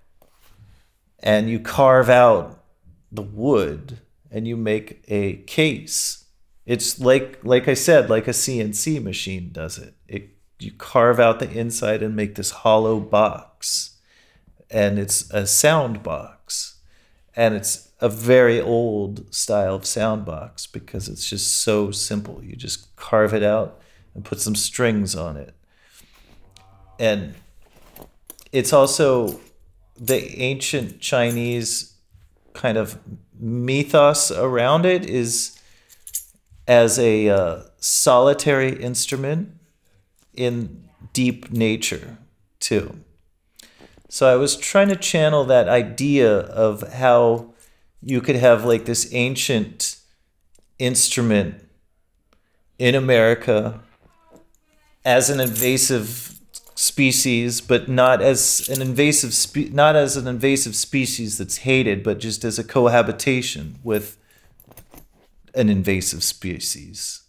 and 1.21 1.49
you 1.49 1.59
carve 1.59 2.09
out 2.09 2.63
the 3.11 3.21
wood 3.21 3.99
and 4.31 4.47
you 4.47 4.55
make 4.55 5.03
a 5.07 5.37
case. 5.43 6.25
It's 6.65 6.99
like 6.99 7.39
like 7.43 7.67
I 7.67 7.73
said, 7.73 8.09
like 8.09 8.27
a 8.27 8.31
CNC 8.31 9.01
machine 9.03 9.49
does 9.51 9.77
it. 9.77 9.95
It 10.07 10.29
you 10.59 10.71
carve 10.71 11.19
out 11.19 11.39
the 11.39 11.49
inside 11.49 12.03
and 12.03 12.15
make 12.15 12.35
this 12.35 12.51
hollow 12.51 12.99
box. 12.99 13.97
And 14.69 14.99
it's 14.99 15.29
a 15.31 15.47
sound 15.47 16.03
box. 16.03 16.77
And 17.35 17.55
it's 17.55 17.89
a 18.01 18.09
very 18.09 18.59
old 18.59 19.33
style 19.33 19.75
of 19.75 19.85
sound 19.85 20.25
box 20.25 20.67
because 20.67 21.07
it's 21.07 21.27
just 21.27 21.57
so 21.57 21.91
simple. 21.91 22.43
You 22.43 22.55
just 22.55 22.95
carve 22.95 23.33
it 23.33 23.43
out 23.43 23.79
and 24.13 24.25
put 24.25 24.41
some 24.41 24.55
strings 24.55 25.15
on 25.15 25.37
it. 25.37 25.55
And 26.99 27.35
it's 28.51 28.73
also 28.73 29.39
the 29.97 30.39
ancient 30.39 30.99
Chinese 30.99 31.93
kind 32.53 32.77
of 32.77 32.99
mythos 33.39 34.31
around 34.31 34.85
it 34.85 35.05
is 35.05 35.57
as 36.67 36.99
a 36.99 37.29
uh, 37.29 37.61
solitary 37.77 38.81
instrument 38.81 39.51
in 40.35 40.89
deep 41.13 41.51
nature, 41.51 42.17
too. 42.59 42.99
So 44.09 44.31
I 44.31 44.35
was 44.35 44.55
trying 44.55 44.89
to 44.89 44.95
channel 44.95 45.45
that 45.45 45.67
idea 45.67 46.31
of 46.39 46.93
how 46.93 47.53
you 48.01 48.21
could 48.21 48.35
have 48.35 48.65
like 48.65 48.85
this 48.85 49.13
ancient 49.13 49.97
instrument 50.77 51.67
in 52.77 52.95
America 52.95 53.81
as 55.05 55.29
an 55.29 55.39
invasive 55.39 56.38
species, 56.79 57.59
but 57.59 57.89
not 57.89 58.21
as 58.21 58.69
an 58.69 58.81
invasive 58.81 59.33
spe- 59.33 59.73
not 59.73 59.97
as 59.97 60.15
an 60.15 60.27
invasive 60.27 60.77
species 60.77 61.37
that's 61.37 61.57
hated, 61.57 62.03
but 62.03 62.19
just 62.19 62.45
as 62.45 62.57
a 62.57 62.63
cohabitation 62.63 63.77
with 63.83 64.17
an 65.53 65.69
invasive 65.69 66.23
species. 66.23 67.23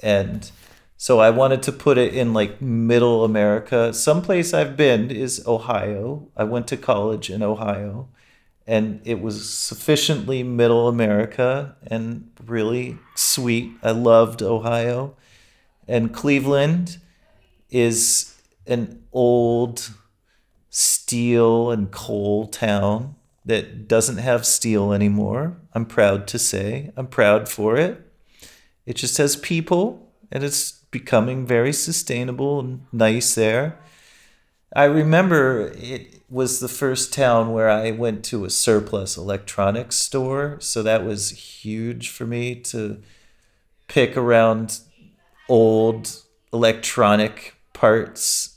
And 0.00 0.50
so 0.98 1.20
I 1.20 1.30
wanted 1.30 1.62
to 1.62 1.72
put 1.72 1.96
it 1.96 2.14
in 2.14 2.34
like 2.34 2.60
middle 2.60 3.24
America. 3.24 3.94
Someplace 3.94 4.52
I've 4.52 4.76
been 4.76 5.10
is 5.10 5.42
Ohio. 5.46 6.28
I 6.36 6.44
went 6.44 6.68
to 6.68 6.76
college 6.76 7.30
in 7.30 7.42
Ohio 7.42 8.08
and 8.66 9.00
it 9.04 9.22
was 9.22 9.48
sufficiently 9.48 10.42
middle 10.42 10.86
America 10.86 11.76
and 11.86 12.30
really 12.44 12.98
sweet. 13.14 13.72
I 13.82 13.92
loved 13.92 14.42
Ohio. 14.42 15.16
And 15.88 16.12
Cleveland 16.12 16.98
is 17.70 18.35
an 18.66 19.02
old 19.12 19.90
steel 20.70 21.70
and 21.70 21.90
coal 21.90 22.46
town 22.46 23.14
that 23.44 23.86
doesn't 23.88 24.18
have 24.18 24.44
steel 24.44 24.92
anymore. 24.92 25.56
I'm 25.72 25.86
proud 25.86 26.26
to 26.28 26.38
say. 26.38 26.90
I'm 26.96 27.06
proud 27.06 27.48
for 27.48 27.76
it. 27.76 28.02
It 28.84 28.96
just 28.96 29.18
has 29.18 29.36
people 29.36 30.12
and 30.30 30.42
it's 30.42 30.72
becoming 30.90 31.46
very 31.46 31.72
sustainable 31.72 32.60
and 32.60 32.86
nice 32.92 33.34
there. 33.34 33.78
I 34.74 34.84
remember 34.84 35.72
it 35.76 36.22
was 36.28 36.58
the 36.58 36.68
first 36.68 37.12
town 37.12 37.52
where 37.52 37.70
I 37.70 37.92
went 37.92 38.24
to 38.26 38.44
a 38.44 38.50
surplus 38.50 39.16
electronics 39.16 39.96
store. 39.96 40.56
So 40.60 40.82
that 40.82 41.04
was 41.04 41.30
huge 41.30 42.10
for 42.10 42.26
me 42.26 42.56
to 42.56 43.00
pick 43.86 44.16
around 44.16 44.80
old 45.48 46.20
electronic 46.52 47.54
parts 47.72 48.55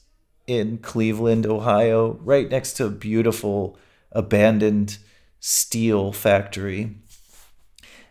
in 0.50 0.80
Cleveland, 0.80 1.46
Ohio, 1.46 2.14
right 2.24 2.50
next 2.50 2.74
to 2.74 2.86
a 2.88 2.90
beautiful 2.90 3.78
abandoned 4.12 4.98
steel 5.40 6.12
factory. 6.12 6.96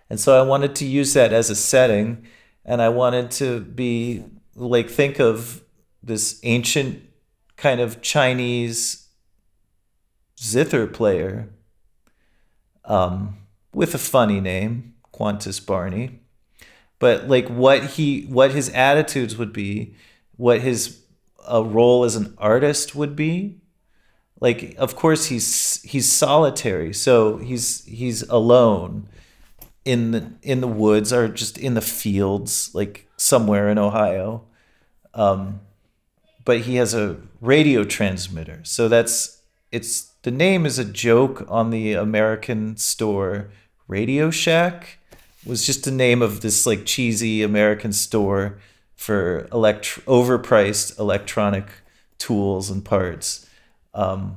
And 0.09 0.21
so 0.21 0.39
I 0.39 0.47
wanted 0.47 0.77
to 0.77 0.87
use 0.87 1.15
that 1.15 1.33
as 1.33 1.51
a 1.51 1.57
setting 1.57 2.25
and 2.65 2.81
I 2.81 2.91
wanted 2.91 3.33
to 3.33 3.61
be 3.61 4.25
like 4.55 4.89
think 4.89 5.19
of 5.19 5.63
this 6.01 6.39
ancient 6.45 7.03
kind 7.57 7.81
of 7.81 8.01
Chinese 8.03 9.09
zither 10.41 10.87
player 10.87 11.49
um, 12.85 13.37
with 13.75 13.97
a 13.97 13.99
funny 13.99 14.41
name, 14.41 14.95
Ciat-Lonbarde. 15.13 16.21
But 17.01 17.29
like 17.29 17.49
what 17.49 17.85
he, 17.85 18.27
what 18.27 18.53
his 18.53 18.69
attitudes 18.71 19.37
would 19.37 19.53
be, 19.53 19.97
what 20.37 20.61
his 20.61 21.01
a 21.49 21.63
role 21.63 22.05
as 22.05 22.17
an 22.17 22.35
artist 22.39 22.95
would 22.95 23.17
be. 23.17 23.59
Like, 24.41 24.77
of 24.79 24.95
course, 24.95 25.27
he's 25.27 25.83
he's 25.83 26.11
solitary, 26.11 26.95
so 26.95 27.39
he's 27.39 27.85
he's 27.85 28.23
alone 28.23 29.09
in 29.85 30.13
the 30.13 30.33
in 30.43 30.61
the 30.61 30.69
woods 30.69 31.13
or 31.13 31.29
just 31.29 31.59
in 31.59 31.75
the 31.75 31.81
fields, 31.81 32.71
like 32.75 33.09
somewhere 33.17 33.69
in 33.69 33.79
Ohio. 33.79 34.45
Um, 35.15 35.61
but 36.45 36.61
he 36.61 36.77
has 36.77 36.95
a 36.95 37.17
radio 37.41 37.85
transmitter. 37.85 38.61
So 38.63 38.89
that's 38.89 39.43
it's 39.73 40.13
the 40.23 40.31
name 40.31 40.67
is 40.67 40.79
a 40.79 40.85
joke 40.85 41.45
on 41.49 41.71
the 41.71 41.95
American 41.95 42.77
store 42.77 43.51
Radio 43.89 44.31
Shack 44.31 44.99
was 45.45 45.65
just 45.65 45.85
the 45.85 45.91
name 45.91 46.23
of 46.23 46.43
this 46.43 46.67
like 46.67 46.85
cheesy 46.85 47.43
American 47.43 47.93
store 47.93 48.59
for 48.99 49.49
elect 49.51 50.05
overpriced 50.05 50.99
electronic 50.99 51.65
tools 52.19 52.69
and 52.69 52.85
parts. 52.85 53.49
Um, 53.95 54.37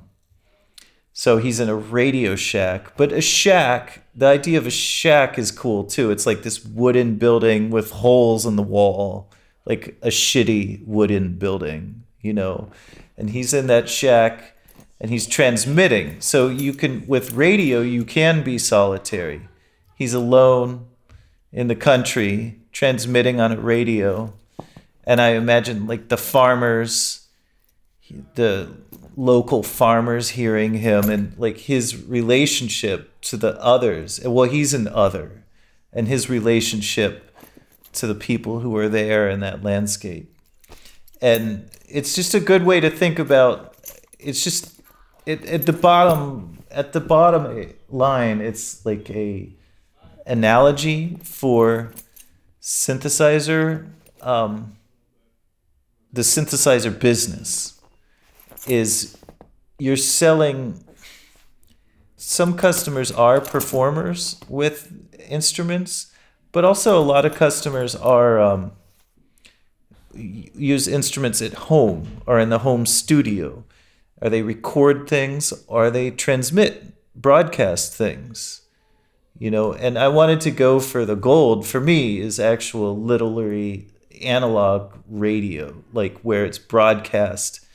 so 1.11 1.37
he's 1.37 1.59
in 1.59 1.67
a 1.67 1.75
Radio 1.75 2.37
Shack, 2.37 2.95
but 2.95 3.11
a 3.11 3.19
shack. 3.19 4.05
The 4.15 4.27
idea 4.27 4.57
of 4.57 4.65
a 4.65 4.71
shack 4.71 5.37
is 5.37 5.51
cool 5.51 5.83
too. 5.83 6.09
It's 6.11 6.25
like 6.25 6.43
this 6.43 6.63
wooden 6.63 7.17
building 7.17 7.69
with 7.69 7.91
holes 7.91 8.45
in 8.45 8.55
the 8.55 8.63
wall 8.63 9.29
like 9.65 9.97
a 10.01 10.07
shitty 10.07 10.85
wooden 10.85 11.37
building, 11.37 12.03
you 12.21 12.33
know. 12.33 12.69
And 13.17 13.29
he's 13.29 13.53
in 13.53 13.67
that 13.67 13.89
shack 13.89 14.55
and 14.99 15.11
he's 15.11 15.27
transmitting. 15.27 16.19
So 16.21 16.49
you 16.49 16.73
can 16.73 17.05
with 17.07 17.33
radio 17.33 17.81
you 17.81 18.03
can 18.03 18.43
be 18.43 18.57
solitary. 18.57 19.47
He's 19.95 20.13
alone 20.13 20.87
in 21.51 21.67
the 21.67 21.75
country 21.75 22.59
transmitting 22.71 23.39
on 23.39 23.51
a 23.51 23.59
radio. 23.59 24.33
And 25.05 25.19
I 25.19 25.29
imagine 25.29 25.87
like 25.87 26.09
the 26.09 26.17
farmers 26.17 27.21
the 28.35 28.69
local 29.15 29.63
farmers 29.63 30.29
hearing 30.29 30.75
him 30.75 31.09
and 31.09 31.37
like 31.37 31.57
his 31.57 32.03
relationship 32.05 33.19
to 33.21 33.37
the 33.37 33.61
others. 33.61 34.19
Well, 34.23 34.49
he's 34.49 34.73
an 34.73 34.87
other 34.87 35.43
and 35.93 36.07
his 36.07 36.29
relationship 36.29 37.35
to 37.93 38.07
the 38.07 38.15
people 38.15 38.61
who 38.61 38.75
are 38.77 38.89
there 38.89 39.29
in 39.29 39.41
that 39.41 39.63
landscape. 39.63 40.33
And 41.21 41.69
it's 41.87 42.15
just 42.15 42.33
a 42.33 42.39
good 42.39 42.63
way 42.63 42.79
to 42.79 42.89
think 42.89 43.19
about 43.19 43.75
it's 44.17 44.43
just 44.43 44.81
it, 45.25 45.45
at 45.45 45.65
the 45.65 45.73
bottom 45.73 46.59
at 46.71 46.93
the 46.93 47.01
bottom 47.01 47.73
line 47.89 48.39
it's 48.39 48.85
like 48.85 49.09
a 49.09 49.51
analogy 50.25 51.17
for 51.23 51.91
synthesizer 52.61 53.89
um, 54.21 54.77
the 56.13 56.21
synthesizer 56.21 56.97
business 56.97 57.79
is 58.67 59.17
you're 59.79 59.97
selling 59.97 60.83
some 62.15 62.55
customers 62.55 63.11
are 63.11 63.41
performers 63.41 64.39
with 64.47 64.91
instruments 65.29 66.11
but 66.51 66.65
also 66.65 66.99
a 66.99 67.01
lot 67.01 67.25
of 67.25 67.33
customers 67.33 67.95
are 67.95 68.39
um, 68.39 68.73
use 70.13 70.87
instruments 70.87 71.41
at 71.41 71.53
home 71.53 72.21
or 72.25 72.39
in 72.39 72.49
the 72.49 72.59
home 72.59 72.85
studio 72.85 73.63
Are 74.21 74.29
they 74.29 74.43
record 74.43 75.09
things? 75.09 75.51
Or 75.67 75.85
are 75.85 75.91
they 75.91 76.11
transmit, 76.11 76.93
broadcast 77.15 77.93
things? 77.93 78.61
You 79.37 79.49
know, 79.49 79.73
and 79.73 79.97
I 79.97 80.07
wanted 80.07 80.39
to 80.41 80.51
go 80.51 80.79
for 80.79 81.05
the 81.05 81.15
gold 81.15 81.65
for 81.65 81.81
me 81.81 82.19
is 82.19 82.39
actual 82.39 82.95
literally 82.95 83.87
analog 84.23 84.93
radio, 85.07 85.83
like 85.93 86.17
where 86.19 86.45
it's 86.45 86.57
broadcast 86.57 87.65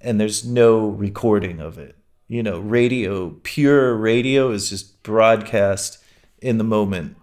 and 0.00 0.20
there's 0.20 0.44
no 0.44 0.86
recording 0.86 1.60
of 1.60 1.78
it. 1.78 1.96
You 2.28 2.42
know, 2.42 2.58
radio, 2.58 3.30
pure 3.42 3.94
radio 3.94 4.50
is 4.50 4.70
just 4.70 5.02
broadcast 5.02 6.02
in 6.40 6.58
the 6.58 6.64
moment 6.64 7.16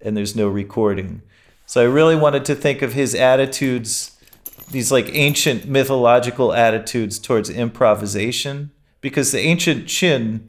and 0.00 0.16
there's 0.16 0.36
no 0.36 0.48
recording. 0.48 1.22
So 1.64 1.80
I 1.82 1.86
really 1.86 2.16
wanted 2.16 2.44
to 2.46 2.54
think 2.54 2.82
of 2.82 2.92
his 2.92 3.14
attitudes, 3.14 4.16
these 4.70 4.92
like 4.92 5.08
ancient 5.12 5.66
mythological 5.66 6.52
attitudes 6.52 7.18
towards 7.18 7.50
improvisation, 7.50 8.70
because 9.00 9.32
the 9.32 9.40
ancient 9.40 9.86
Qin, 9.86 10.48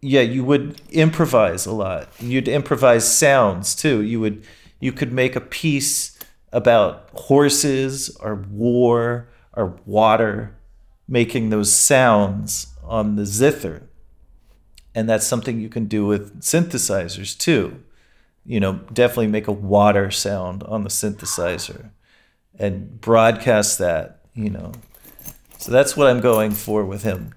yeah, 0.00 0.22
you 0.22 0.44
would 0.44 0.80
improvise 0.90 1.66
a 1.66 1.72
lot. 1.72 2.08
You'd 2.20 2.48
improvise 2.48 3.06
sounds 3.06 3.74
too. 3.74 4.02
You 4.02 4.20
would 4.20 4.44
you 4.80 4.92
could 4.92 5.12
make 5.12 5.34
a 5.34 5.40
piece 5.40 6.17
about 6.52 7.08
horses 7.12 8.16
or 8.20 8.34
war 8.34 9.28
or 9.52 9.78
water 9.84 10.56
making 11.06 11.50
those 11.50 11.72
sounds 11.72 12.74
on 12.84 13.16
the 13.16 13.26
zither. 13.26 13.88
And 14.94 15.08
that's 15.08 15.26
something 15.26 15.60
you 15.60 15.68
can 15.68 15.86
do 15.86 16.06
with 16.06 16.40
synthesizers 16.40 17.36
too 17.36 17.82
you 18.48 18.60
know, 18.60 18.80
definitely 18.94 19.26
make 19.26 19.46
a 19.46 19.52
water 19.52 20.10
sound 20.10 20.62
on 20.62 20.82
the 20.82 20.88
synthesizer 20.88 21.90
and 22.58 22.98
broadcast 22.98 23.78
that, 23.78 24.20
you 24.32 24.48
know. 24.48 24.72
So 25.58 25.70
that's 25.70 25.96
what 25.96 26.08
I'm 26.08 26.22
going 26.22 26.52
for 26.52 26.82
with 26.86 27.02
him. 27.02 27.34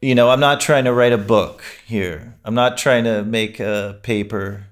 You 0.00 0.14
know, 0.14 0.30
I'm 0.30 0.40
not 0.40 0.60
trying 0.60 0.84
to 0.84 0.92
write 0.92 1.12
a 1.12 1.18
book 1.18 1.62
here. 1.84 2.38
I'm 2.44 2.54
not 2.54 2.78
trying 2.78 3.04
to 3.04 3.24
make 3.24 3.60
a 3.60 4.00
paper. 4.02 4.64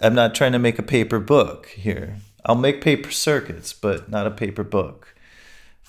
I'm 0.00 0.14
not 0.14 0.36
trying 0.36 0.52
to 0.52 0.58
make 0.60 0.78
a 0.78 0.84
paper 0.84 1.18
book 1.18 1.66
here. 1.66 2.18
I'll 2.46 2.54
make 2.54 2.80
paper 2.80 3.10
circuits, 3.10 3.72
but 3.72 4.08
not 4.08 4.26
a 4.26 4.30
paper 4.30 4.62
book. 4.62 5.14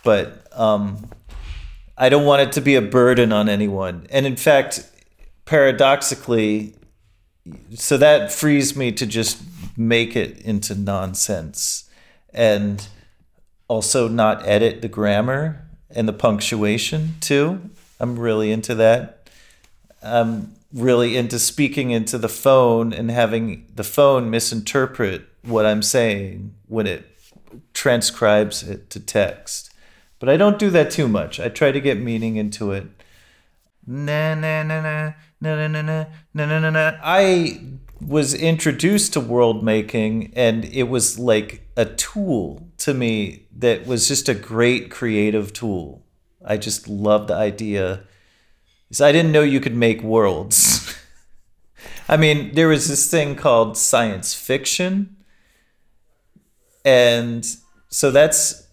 But 0.04 0.48
um, 0.60 1.10
I 1.98 2.10
don't 2.10 2.26
want 2.26 2.42
it 2.42 2.52
to 2.54 2.62
be 2.62 2.76
a 2.76 2.82
burden 2.82 3.32
on 3.32 3.48
anyone. 3.48 4.08
And 4.10 4.26
in 4.26 4.36
fact, 4.36 4.90
paradoxically, 5.46 6.74
so 7.76 7.98
that 7.98 8.32
frees 8.32 8.76
me 8.76 8.92
to 8.94 9.06
just 9.06 9.42
make 9.78 10.16
it 10.16 10.40
into 10.40 10.74
nonsense 10.74 11.90
and 12.34 12.88
also 13.68 14.08
not 14.08 14.46
edit 14.48 14.82
the 14.82 14.88
grammar 14.88 15.68
and 15.92 16.08
the 16.08 16.14
punctuation 16.14 17.16
too. 17.20 17.70
I'm 18.00 18.18
really 18.18 18.52
into 18.52 18.74
that. 18.76 19.30
I'm 20.02 20.54
really 20.74 21.16
into 21.16 21.40
speaking 21.40 21.92
into 21.92 22.18
the 22.18 22.30
phone 22.30 22.94
and 22.94 23.12
having 23.12 23.66
the 23.74 23.84
phone 23.84 24.30
misinterpret 24.30 25.24
what 25.48 25.66
I'm 25.66 25.82
saying 25.82 26.54
when 26.68 26.88
it 26.88 27.06
transcribes 27.74 28.64
it 28.64 28.90
to 28.92 29.00
text. 29.00 29.74
But 30.20 30.30
I 30.30 30.38
don't 30.38 30.60
do 30.60 30.70
that 30.72 30.92
too 30.92 31.08
much. 31.08 31.40
I 31.40 31.50
try 31.50 31.72
to 31.72 31.80
get 31.80 32.00
meaning 32.00 32.38
into 32.38 32.72
it. 32.72 32.88
Na 33.86 34.36
na 34.36 34.64
na 34.64 34.82
na 34.82 35.14
na 35.40 35.68
na 35.68 35.68
na 35.68 35.82
na 35.82 36.06
na 36.34 36.60
na 36.60 36.70
na. 36.70 36.94
I 37.02 37.62
was 38.06 38.34
introduced 38.34 39.14
to 39.14 39.20
world 39.20 39.64
making 39.64 40.32
and 40.36 40.66
it 40.66 40.84
was 40.84 41.18
like 41.18 41.68
a 41.76 41.86
tool 41.86 42.70
to 42.78 42.94
me 42.94 43.48
that 43.56 43.88
was 43.88 44.08
just 44.08 44.30
a 44.30 44.36
great 44.36 44.92
creative 44.92 45.54
tool. 45.54 46.04
I 46.46 46.58
just 46.58 46.88
loved 46.88 47.30
the 47.30 47.36
idea. 47.36 48.04
So 48.92 49.06
I 49.06 49.12
didn't 49.12 49.32
know 49.32 49.42
you 49.42 49.60
could 49.60 49.76
make 49.76 50.02
worlds. 50.02 50.96
I 52.10 52.18
mean, 52.18 52.54
there 52.54 52.70
was 52.70 52.88
this 52.88 53.10
thing 53.10 53.36
called 53.36 53.78
science 53.78 54.34
fiction. 54.34 55.17
And 56.88 57.46
so 57.90 58.12
that's 58.12 58.66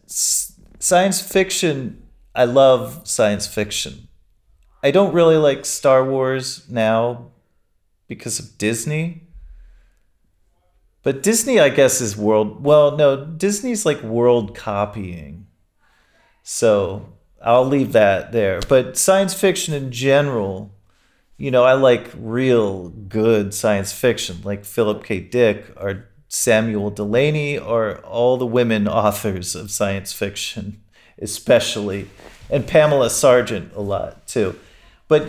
science 0.79 1.21
fiction. 1.21 2.07
I 2.33 2.45
love 2.45 3.09
science 3.09 3.49
fiction. 3.49 4.07
I 4.85 4.93
don't 4.93 5.13
really 5.13 5.37
like 5.37 5.67
Star 5.67 6.09
Wars 6.09 6.65
now 6.71 7.33
because 8.07 8.39
of 8.39 8.57
Disney. 8.57 9.27
But 11.03 11.25
Disney, 11.25 11.59
I 11.59 11.71
guess, 11.71 12.01
is 12.01 12.17
world. 12.17 12.63
Well, 12.63 12.97
no, 12.97 13.25
Disney's 13.25 13.85
like 13.85 14.01
world 14.05 14.55
copying. 14.55 15.49
So 16.45 17.15
I'll 17.43 17.67
leave 17.67 17.95
that 17.95 18.31
there. 18.31 18.61
But 18.69 18.97
science 18.97 19.35
fiction 19.35 19.75
in 19.75 19.91
general, 19.91 20.73
you 21.37 21.51
know, 21.51 21.65
I 21.65 21.73
like 21.73 22.13
real 22.17 22.91
good 22.91 23.53
science 23.53 23.93
fiction, 23.93 24.37
like 24.45 24.65
Philip 24.65 25.03
K. 25.03 25.19
Dick 25.19 25.73
or 25.77 26.11
Samuel 26.35 26.91
Delany 26.91 27.57
or 27.57 27.99
all 27.99 28.37
the 28.37 28.47
women 28.47 28.89
authors 28.89 29.55
of 29.55 29.71
science 29.71 30.13
fiction, 30.13 30.83
especially, 31.23 32.11
and 32.51 32.67
Pamela 32.67 33.09
Sargent 33.09 33.73
a 33.75 33.81
lot 33.81 34.27
too. 34.27 34.59
But 35.07 35.29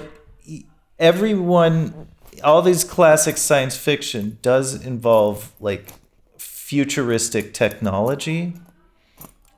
everyone, 0.98 2.08
all 2.44 2.64
these 2.64 2.84
classic 2.84 3.38
science 3.38 3.78
fiction 3.78 4.40
does 4.42 4.84
involve 4.84 5.52
like 5.60 5.94
futuristic 6.40 7.54
technology. 7.54 8.54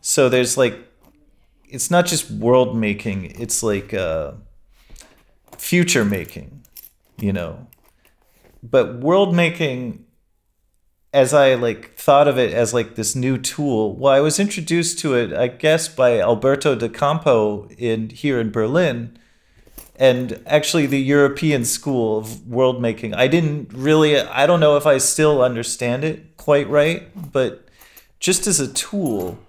So 0.01 0.27
there's 0.27 0.57
like, 0.57 0.77
it's 1.69 1.89
not 1.89 2.07
just 2.07 2.29
world 2.29 2.75
making, 2.75 3.31
it's 3.39 3.63
like 3.63 3.93
uh, 3.93 4.33
future 5.57 6.03
making, 6.03 6.63
you 7.17 7.31
know. 7.31 7.67
But 8.61 8.95
world 8.95 9.33
making 9.33 10.06
as 11.13 11.33
I 11.33 11.55
like 11.55 11.95
thought 11.95 12.27
of 12.27 12.37
it 12.37 12.53
as 12.53 12.73
like 12.73 12.95
this 12.95 13.15
new 13.15 13.37
tool, 13.37 13.95
well, 13.95 14.13
I 14.13 14.19
was 14.19 14.39
introduced 14.39 14.99
to 14.99 15.15
it, 15.15 15.33
I 15.33 15.47
guess, 15.47 15.87
by 15.87 16.19
Alberto 16.19 16.75
de 16.75 16.89
Campo 16.89 17.67
in 17.77 18.09
here 18.09 18.39
in 18.39 18.51
Berlin, 18.51 19.17
and 19.95 20.41
actually 20.45 20.85
the 20.85 21.01
European 21.01 21.65
school 21.65 22.17
of 22.17 22.47
world 22.47 22.81
making. 22.81 23.13
I 23.13 23.27
didn't 23.27 23.71
really, 23.73 24.19
I 24.19 24.45
don't 24.45 24.59
know 24.59 24.77
if 24.77 24.85
I 24.85 24.97
still 24.97 25.41
understand 25.41 26.03
it 26.03 26.37
quite 26.37 26.69
right, 26.69 27.09
but 27.31 27.67
just 28.19 28.45
as 28.45 28.59
a 28.59 28.71
tool, 28.71 29.39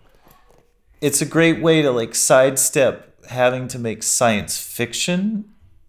it's 1.00 1.20
a 1.20 1.26
great 1.26 1.60
way 1.60 1.82
to 1.82 1.90
like 1.90 2.14
sidestep 2.14 3.24
having 3.26 3.68
to 3.68 3.78
make 3.78 4.02
science 4.02 4.58
fiction 4.58 5.44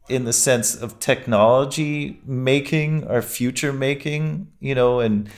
in 0.10 0.26
the 0.26 0.34
sense 0.34 0.76
of 0.76 1.00
technology 1.00 2.20
making 2.26 3.08
or 3.08 3.22
future 3.22 3.72
making, 3.72 4.48
you 4.60 4.74
know, 4.76 5.00
and 5.00 5.30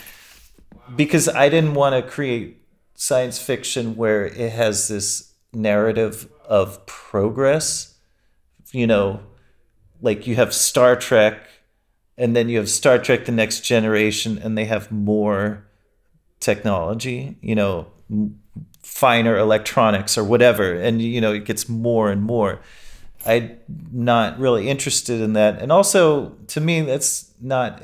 because 0.95 1.29
I 1.29 1.49
didn't 1.49 1.73
want 1.73 1.95
to 1.95 2.09
create 2.09 2.61
science 2.95 3.39
fiction 3.39 3.95
where 3.95 4.25
it 4.25 4.51
has 4.51 4.87
this 4.87 5.33
narrative 5.53 6.27
of 6.45 6.85
progress 6.85 7.91
you 8.71 8.87
know, 8.87 9.19
like 10.01 10.27
you 10.27 10.35
have 10.35 10.53
Star 10.53 10.95
Trek, 10.95 11.47
and 12.17 12.35
then 12.35 12.49
you 12.49 12.57
have 12.57 12.69
Star 12.69 12.97
Trek: 12.97 13.25
The 13.25 13.31
Next 13.31 13.61
Generation, 13.61 14.37
and 14.37 14.57
they 14.57 14.65
have 14.65 14.91
more 14.91 15.65
technology, 16.39 17.37
you 17.41 17.55
know, 17.55 17.87
finer 18.81 19.37
electronics 19.37 20.17
or 20.17 20.23
whatever, 20.23 20.73
and 20.73 21.01
you 21.01 21.21
know 21.21 21.33
it 21.33 21.45
gets 21.45 21.67
more 21.67 22.11
and 22.11 22.21
more. 22.21 22.61
I'm 23.25 23.57
not 23.91 24.39
really 24.39 24.69
interested 24.69 25.21
in 25.21 25.33
that, 25.33 25.61
and 25.61 25.71
also 25.71 26.29
to 26.47 26.61
me, 26.61 26.81
that's 26.81 27.31
not. 27.41 27.83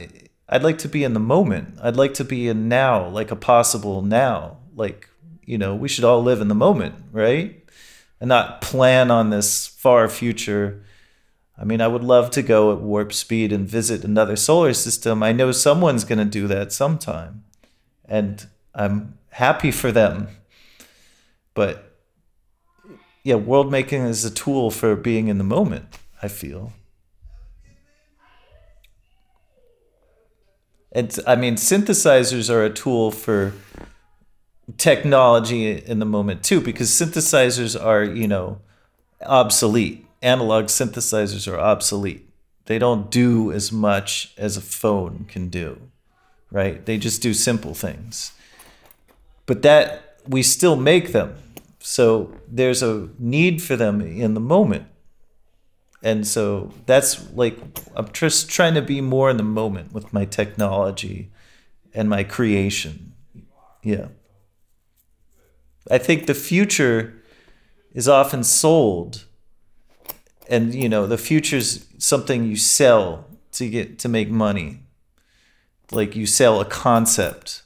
I'd 0.49 0.63
like 0.63 0.77
to 0.79 0.89
be 0.89 1.03
in 1.03 1.13
the 1.13 1.19
moment. 1.19 1.77
I'd 1.81 1.97
like 1.97 2.13
to 2.15 2.23
be 2.23 2.47
in 2.47 2.69
now, 2.69 3.07
like 3.07 3.31
a 3.31 3.35
possible 3.35 4.01
now. 4.01 4.57
Like 4.75 5.09
you 5.45 5.57
know, 5.57 5.75
we 5.75 5.87
should 5.87 6.03
all 6.03 6.21
live 6.21 6.41
in 6.41 6.47
the 6.47 6.55
moment, 6.55 6.95
right? 7.11 7.57
and 8.19 8.29
not 8.29 8.61
plan 8.61 9.11
on 9.11 9.29
this 9.29 9.67
far 9.67 10.07
future. 10.09 10.83
I 11.57 11.63
mean, 11.63 11.81
I 11.81 11.87
would 11.87 12.03
love 12.03 12.31
to 12.31 12.41
go 12.41 12.71
at 12.71 12.79
warp 12.79 13.13
speed 13.13 13.51
and 13.51 13.67
visit 13.67 14.03
another 14.03 14.35
solar 14.35 14.73
system. 14.73 15.23
I 15.23 15.31
know 15.31 15.51
someone's 15.51 16.03
going 16.03 16.19
to 16.19 16.25
do 16.25 16.47
that 16.47 16.71
sometime, 16.71 17.43
and 18.05 18.47
I'm 18.73 19.17
happy 19.31 19.71
for 19.71 19.91
them. 19.91 20.27
But 21.53 21.95
yeah, 23.23 23.35
world 23.35 23.71
making 23.71 24.03
is 24.03 24.23
a 24.25 24.31
tool 24.31 24.71
for 24.71 24.95
being 24.95 25.27
in 25.27 25.37
the 25.37 25.43
moment, 25.43 25.85
I 26.21 26.27
feel. 26.27 26.73
And 30.91 31.17
I 31.27 31.35
mean, 31.35 31.55
synthesizers 31.55 32.49
are 32.49 32.63
a 32.63 32.69
tool 32.69 33.11
for 33.11 33.53
technology 34.77 35.71
in 35.71 35.99
the 35.99 36.05
moment 36.05 36.43
too, 36.43 36.61
because 36.61 36.89
synthesizers 36.89 37.81
are, 37.81 38.03
you 38.03 38.27
know, 38.27 38.59
obsolete. 39.21 40.05
Analog 40.21 40.65
synthesizers 40.65 41.51
are 41.51 41.59
obsolete. 41.59 42.27
They 42.65 42.79
don't 42.79 43.09
do 43.09 43.51
as 43.51 43.71
much 43.71 44.33
as 44.37 44.57
a 44.57 44.61
phone 44.61 45.25
can 45.29 45.49
do, 45.49 45.79
right? 46.51 46.85
They 46.85 46.97
just 46.97 47.21
do 47.21 47.33
simple 47.33 47.73
things. 47.73 48.33
But 49.45 49.61
that 49.61 50.19
we 50.27 50.43
still 50.43 50.75
make 50.75 51.13
them. 51.13 51.35
So 51.79 52.33
there's 52.47 52.83
a 52.83 53.07
need 53.17 53.61
for 53.61 53.77
them 53.77 54.01
in 54.01 54.33
the 54.33 54.41
moment. 54.41 54.87
And 56.07 56.25
so 56.25 56.71
that's 56.85 57.29
like, 57.33 57.59
I'm 57.93 58.09
just 58.13 58.49
trying 58.49 58.75
to 58.75 58.81
be 58.81 59.01
more 59.01 59.29
in 59.29 59.35
the 59.35 59.43
moment 59.43 59.91
with 59.91 60.13
my 60.13 60.23
technology 60.23 61.31
and 61.93 62.09
my 62.09 62.23
creation. 62.23 63.11
Yeah. 63.83 64.07
I 65.91 65.97
think 65.97 66.25
the 66.25 66.33
future 66.33 67.21
is 67.93 68.07
often 68.07 68.45
sold 68.45 69.25
and 70.49 70.73
you 70.73 70.87
know 70.87 71.05
the 71.07 71.17
future's 71.17 71.85
something 71.97 72.45
you 72.45 72.55
sell 72.55 73.25
to 73.51 73.69
get 73.69 73.99
to 73.99 74.07
make 74.07 74.29
money 74.29 74.79
like 75.91 76.15
you 76.15 76.25
sell 76.25 76.61
a 76.61 76.65
concept 76.65 77.63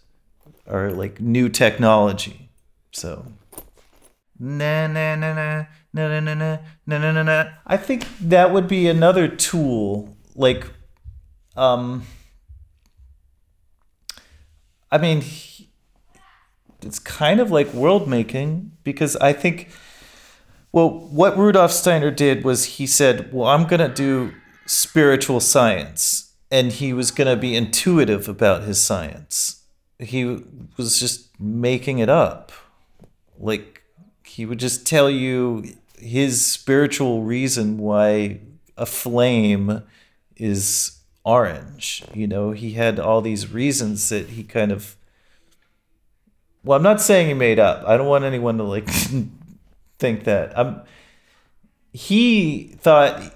or 0.66 0.90
like 0.90 1.20
new 1.20 1.48
technology 1.50 2.50
so 2.92 3.26
na 4.40 4.88
na 4.88 5.16
na 5.16 5.34
na 5.34 5.66
na 5.94 6.08
na 6.08 6.20
na 6.20 6.58
na 6.88 6.98
na 6.98 7.12
na 7.12 7.24
na 7.24 7.46
i 7.68 7.78
think 7.78 8.06
that 8.20 8.52
would 8.52 8.68
be 8.68 8.88
another 8.88 9.28
tool 9.28 10.16
like 10.36 10.66
um 11.56 12.04
i 14.92 14.98
mean 14.98 15.24
it's 16.82 17.00
kind 17.00 17.40
of 17.40 17.52
like 17.52 17.74
world 17.74 18.08
making 18.08 18.72
because 18.84 19.16
i 19.18 19.34
think 19.34 19.70
well, 20.72 20.90
what 20.90 21.38
Rudolf 21.38 21.72
Steiner 21.72 22.12
did 22.12 22.46
was 22.46 22.64
he 22.78 22.88
said, 22.88 23.34
Well, 23.34 23.48
I'm 23.48 23.66
going 23.68 23.82
to 23.82 23.94
do 23.94 24.34
spiritual 24.66 25.40
science. 25.40 26.34
And 26.50 26.72
he 26.72 26.92
was 26.94 27.12
going 27.12 27.28
to 27.28 27.38
be 27.38 27.56
intuitive 27.56 28.28
about 28.28 28.64
his 28.64 28.82
science. 28.82 29.64
He 30.00 30.44
was 30.78 31.00
just 31.00 31.30
making 31.40 32.00
it 32.00 32.10
up. 32.10 32.52
Like, 33.38 33.84
he 34.26 34.46
would 34.46 34.60
just 34.60 34.86
tell 34.86 35.10
you 35.10 35.64
his 36.02 36.46
spiritual 36.46 37.24
reason 37.24 37.78
why 37.78 38.40
a 38.78 38.86
flame 38.86 39.84
is 40.36 41.00
orange. 41.24 42.04
You 42.14 42.28
know, 42.28 42.52
he 42.52 42.72
had 42.72 43.00
all 43.00 43.22
these 43.22 43.52
reasons 43.52 44.10
that 44.10 44.30
he 44.30 44.44
kind 44.44 44.72
of. 44.72 44.96
Well, 46.64 46.78
I'm 46.78 46.84
not 46.84 47.02
saying 47.02 47.28
he 47.28 47.34
made 47.34 47.60
up. 47.60 47.84
I 47.88 47.98
don't 47.98 48.08
want 48.08 48.24
anyone 48.24 48.58
to 48.58 48.64
like 48.64 48.90
think 50.00 50.24
that. 50.26 50.58
Um, 50.58 50.82
he 51.94 52.76
thought 52.80 53.34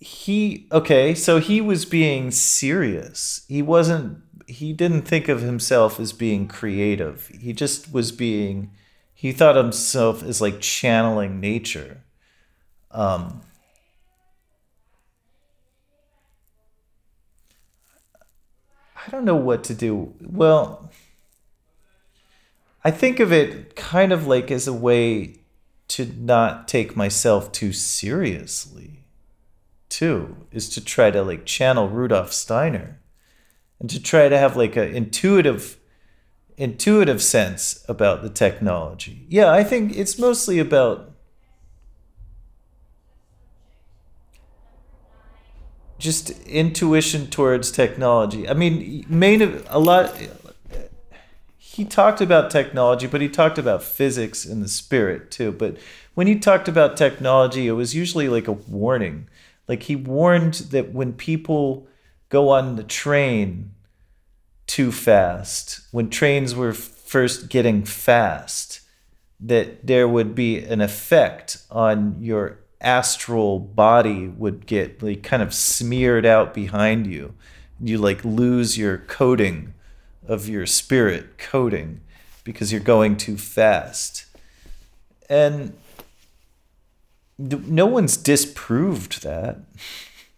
he 0.00 0.66
okay, 0.72 1.14
so 1.14 1.38
he 1.38 1.60
was 1.60 1.84
being 1.84 2.30
serious. 2.30 3.44
He 3.48 3.62
wasn't. 3.62 4.22
He 4.46 4.72
didn't 4.72 5.02
think 5.02 5.28
of 5.28 5.42
himself 5.42 6.00
as 6.00 6.12
being 6.12 6.48
creative. 6.48 7.28
He 7.40 7.52
just 7.52 7.92
was 7.92 8.12
being. 8.12 8.70
He 9.12 9.32
thought 9.32 9.56
himself 9.56 10.22
as 10.22 10.40
like 10.40 10.60
channeling 10.60 11.40
nature. 11.40 12.02
Um, 12.90 13.42
I 18.96 19.10
don't 19.10 19.24
know 19.24 19.36
what 19.36 19.64
to 19.64 19.74
do. 19.74 20.14
Well, 20.20 20.90
I 22.84 22.90
think 22.90 23.20
of 23.20 23.32
it 23.32 23.76
kind 23.76 24.12
of 24.12 24.26
like 24.26 24.50
as 24.50 24.66
a 24.66 24.72
way 24.72 25.36
to 25.88 26.06
not 26.18 26.68
take 26.68 26.96
myself 26.96 27.50
too 27.52 27.72
seriously 27.72 29.04
too 29.88 30.36
is 30.52 30.68
to 30.68 30.84
try 30.84 31.10
to 31.10 31.22
like 31.22 31.44
channel 31.44 31.88
Rudolf 31.88 32.32
Steiner 32.32 33.00
and 33.80 33.88
to 33.90 34.02
try 34.02 34.28
to 34.28 34.38
have 34.38 34.56
like 34.56 34.76
an 34.76 34.94
intuitive 34.94 35.78
intuitive 36.56 37.22
sense 37.22 37.84
about 37.88 38.22
the 38.22 38.28
technology. 38.28 39.24
Yeah, 39.28 39.52
I 39.52 39.62
think 39.62 39.96
it's 39.96 40.18
mostly 40.18 40.58
about 40.58 41.12
just 45.98 46.30
intuition 46.46 47.26
towards 47.26 47.70
technology. 47.70 48.48
I 48.48 48.54
mean, 48.54 49.04
main 49.08 49.62
a 49.68 49.78
lot 49.78 50.14
he 51.78 51.84
talked 51.84 52.20
about 52.20 52.50
technology, 52.50 53.06
but 53.06 53.20
he 53.20 53.28
talked 53.28 53.56
about 53.56 53.84
physics 53.84 54.44
and 54.44 54.60
the 54.64 54.68
spirit 54.68 55.30
too. 55.30 55.52
But 55.52 55.76
when 56.14 56.26
he 56.26 56.36
talked 56.36 56.66
about 56.66 56.96
technology, 56.96 57.68
it 57.68 57.72
was 57.72 57.94
usually 57.94 58.28
like 58.28 58.48
a 58.48 58.52
warning. 58.52 59.28
Like 59.68 59.84
he 59.84 59.94
warned 59.94 60.54
that 60.72 60.92
when 60.92 61.12
people 61.12 61.86
go 62.30 62.48
on 62.48 62.74
the 62.74 62.82
train 62.82 63.70
too 64.66 64.90
fast, 64.90 65.80
when 65.92 66.10
trains 66.10 66.52
were 66.52 66.72
first 66.72 67.48
getting 67.48 67.84
fast, 67.84 68.80
that 69.38 69.86
there 69.86 70.08
would 70.08 70.34
be 70.34 70.58
an 70.58 70.80
effect 70.80 71.58
on 71.70 72.16
your 72.18 72.58
astral 72.80 73.58
body 73.58 74.28
would 74.28 74.66
get 74.66 75.02
like 75.02 75.22
kind 75.22 75.42
of 75.42 75.52
smeared 75.52 76.24
out 76.24 76.54
behind 76.54 77.06
you. 77.06 77.34
You 77.80 77.98
like 77.98 78.24
lose 78.24 78.78
your 78.78 78.98
coating 78.98 79.74
of 80.26 80.48
your 80.48 80.66
spirit 80.66 81.38
coating 81.38 82.00
because 82.44 82.72
you're 82.72 82.80
going 82.80 83.16
too 83.16 83.36
fast. 83.36 84.26
And 85.28 85.74
no 87.38 87.86
one's 87.86 88.16
disproved 88.16 89.22
that. 89.22 89.58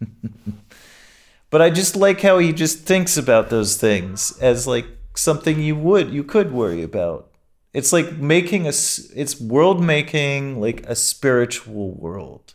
but 1.50 1.62
I 1.62 1.70
just 1.70 1.96
like 1.96 2.20
how 2.20 2.38
he 2.38 2.52
just 2.52 2.80
thinks 2.80 3.16
about 3.16 3.50
those 3.50 3.76
things 3.76 4.36
as 4.40 4.66
like 4.66 4.86
something 5.14 5.60
you 5.60 5.76
would 5.76 6.12
you 6.12 6.24
could 6.24 6.52
worry 6.52 6.82
about. 6.82 7.29
It's 7.72 7.92
like 7.92 8.12
making 8.16 8.66
a 8.66 8.70
it's 8.70 9.40
world 9.40 9.82
making 9.82 10.60
like 10.60 10.84
a 10.86 10.96
spiritual 10.96 11.92
world. 11.92 12.54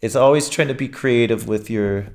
It's 0.00 0.16
always 0.16 0.48
trying 0.48 0.68
to 0.68 0.74
be 0.74 0.88
creative 0.88 1.46
with 1.46 1.70
your 1.70 2.08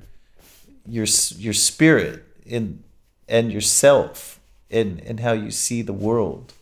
your 0.86 1.06
your 1.38 1.54
spirit 1.54 2.24
in 2.46 2.84
and 3.28 3.52
yourself 3.52 4.40
and, 4.70 5.00
and 5.02 5.22
how 5.22 5.32
you 5.32 5.52
see 5.52 5.82
the 5.82 5.94
world. 5.94 6.54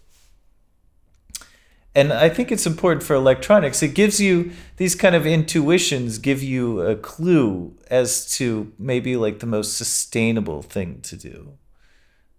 And 1.95 2.13
I 2.13 2.29
think 2.29 2.51
it's 2.51 2.67
important 2.67 3.03
for 3.03 3.15
electronics. 3.15 3.81
It 3.81 3.95
gives 3.95 4.21
you 4.21 4.51
these 4.77 4.93
kind 4.93 5.15
of 5.15 5.25
intuitions, 5.25 6.19
give 6.19 6.43
you 6.43 6.81
a 6.81 6.95
clue 6.95 7.75
as 7.89 8.29
to 8.37 8.71
maybe 8.77 9.15
like 9.17 9.39
the 9.39 9.47
most 9.47 9.75
sustainable 9.75 10.61
thing 10.61 11.01
to 11.01 11.17
do. 11.17 11.57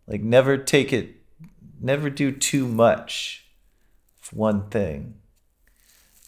Like 0.06 0.22
never 0.22 0.56
take 0.56 0.92
it, 0.92 1.16
never 1.80 2.10
do 2.10 2.30
too 2.32 2.66
much 2.68 3.46
of 4.22 4.32
one 4.32 4.68
thing. 4.68 5.14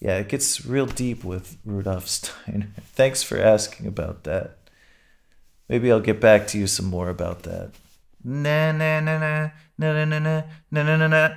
Yeah, 0.00 0.18
it 0.18 0.28
gets 0.28 0.66
real 0.66 0.86
deep 0.86 1.22
with 1.22 1.59
Rudolf 1.64 2.09
Steiner. 2.18 2.68
Thanks 2.94 3.22
for 3.22 3.38
asking 3.38 3.86
about 3.86 4.24
that. 4.24 4.59
Maybe 5.68 5.90
I'll 5.92 6.00
get 6.00 6.20
back 6.20 6.46
to 6.48 6.59
you 6.59 6.66
some 6.66 6.86
more 6.86 7.09
about 7.09 7.44
that. 7.44 7.70
Na 8.24 8.72
na 8.72 9.00
na 9.00 9.18
na 9.18 9.50
na 9.78 10.05
na 10.05 10.18
na 10.18 10.42
na 10.70 10.96
na 10.96 11.07
na 11.07 11.28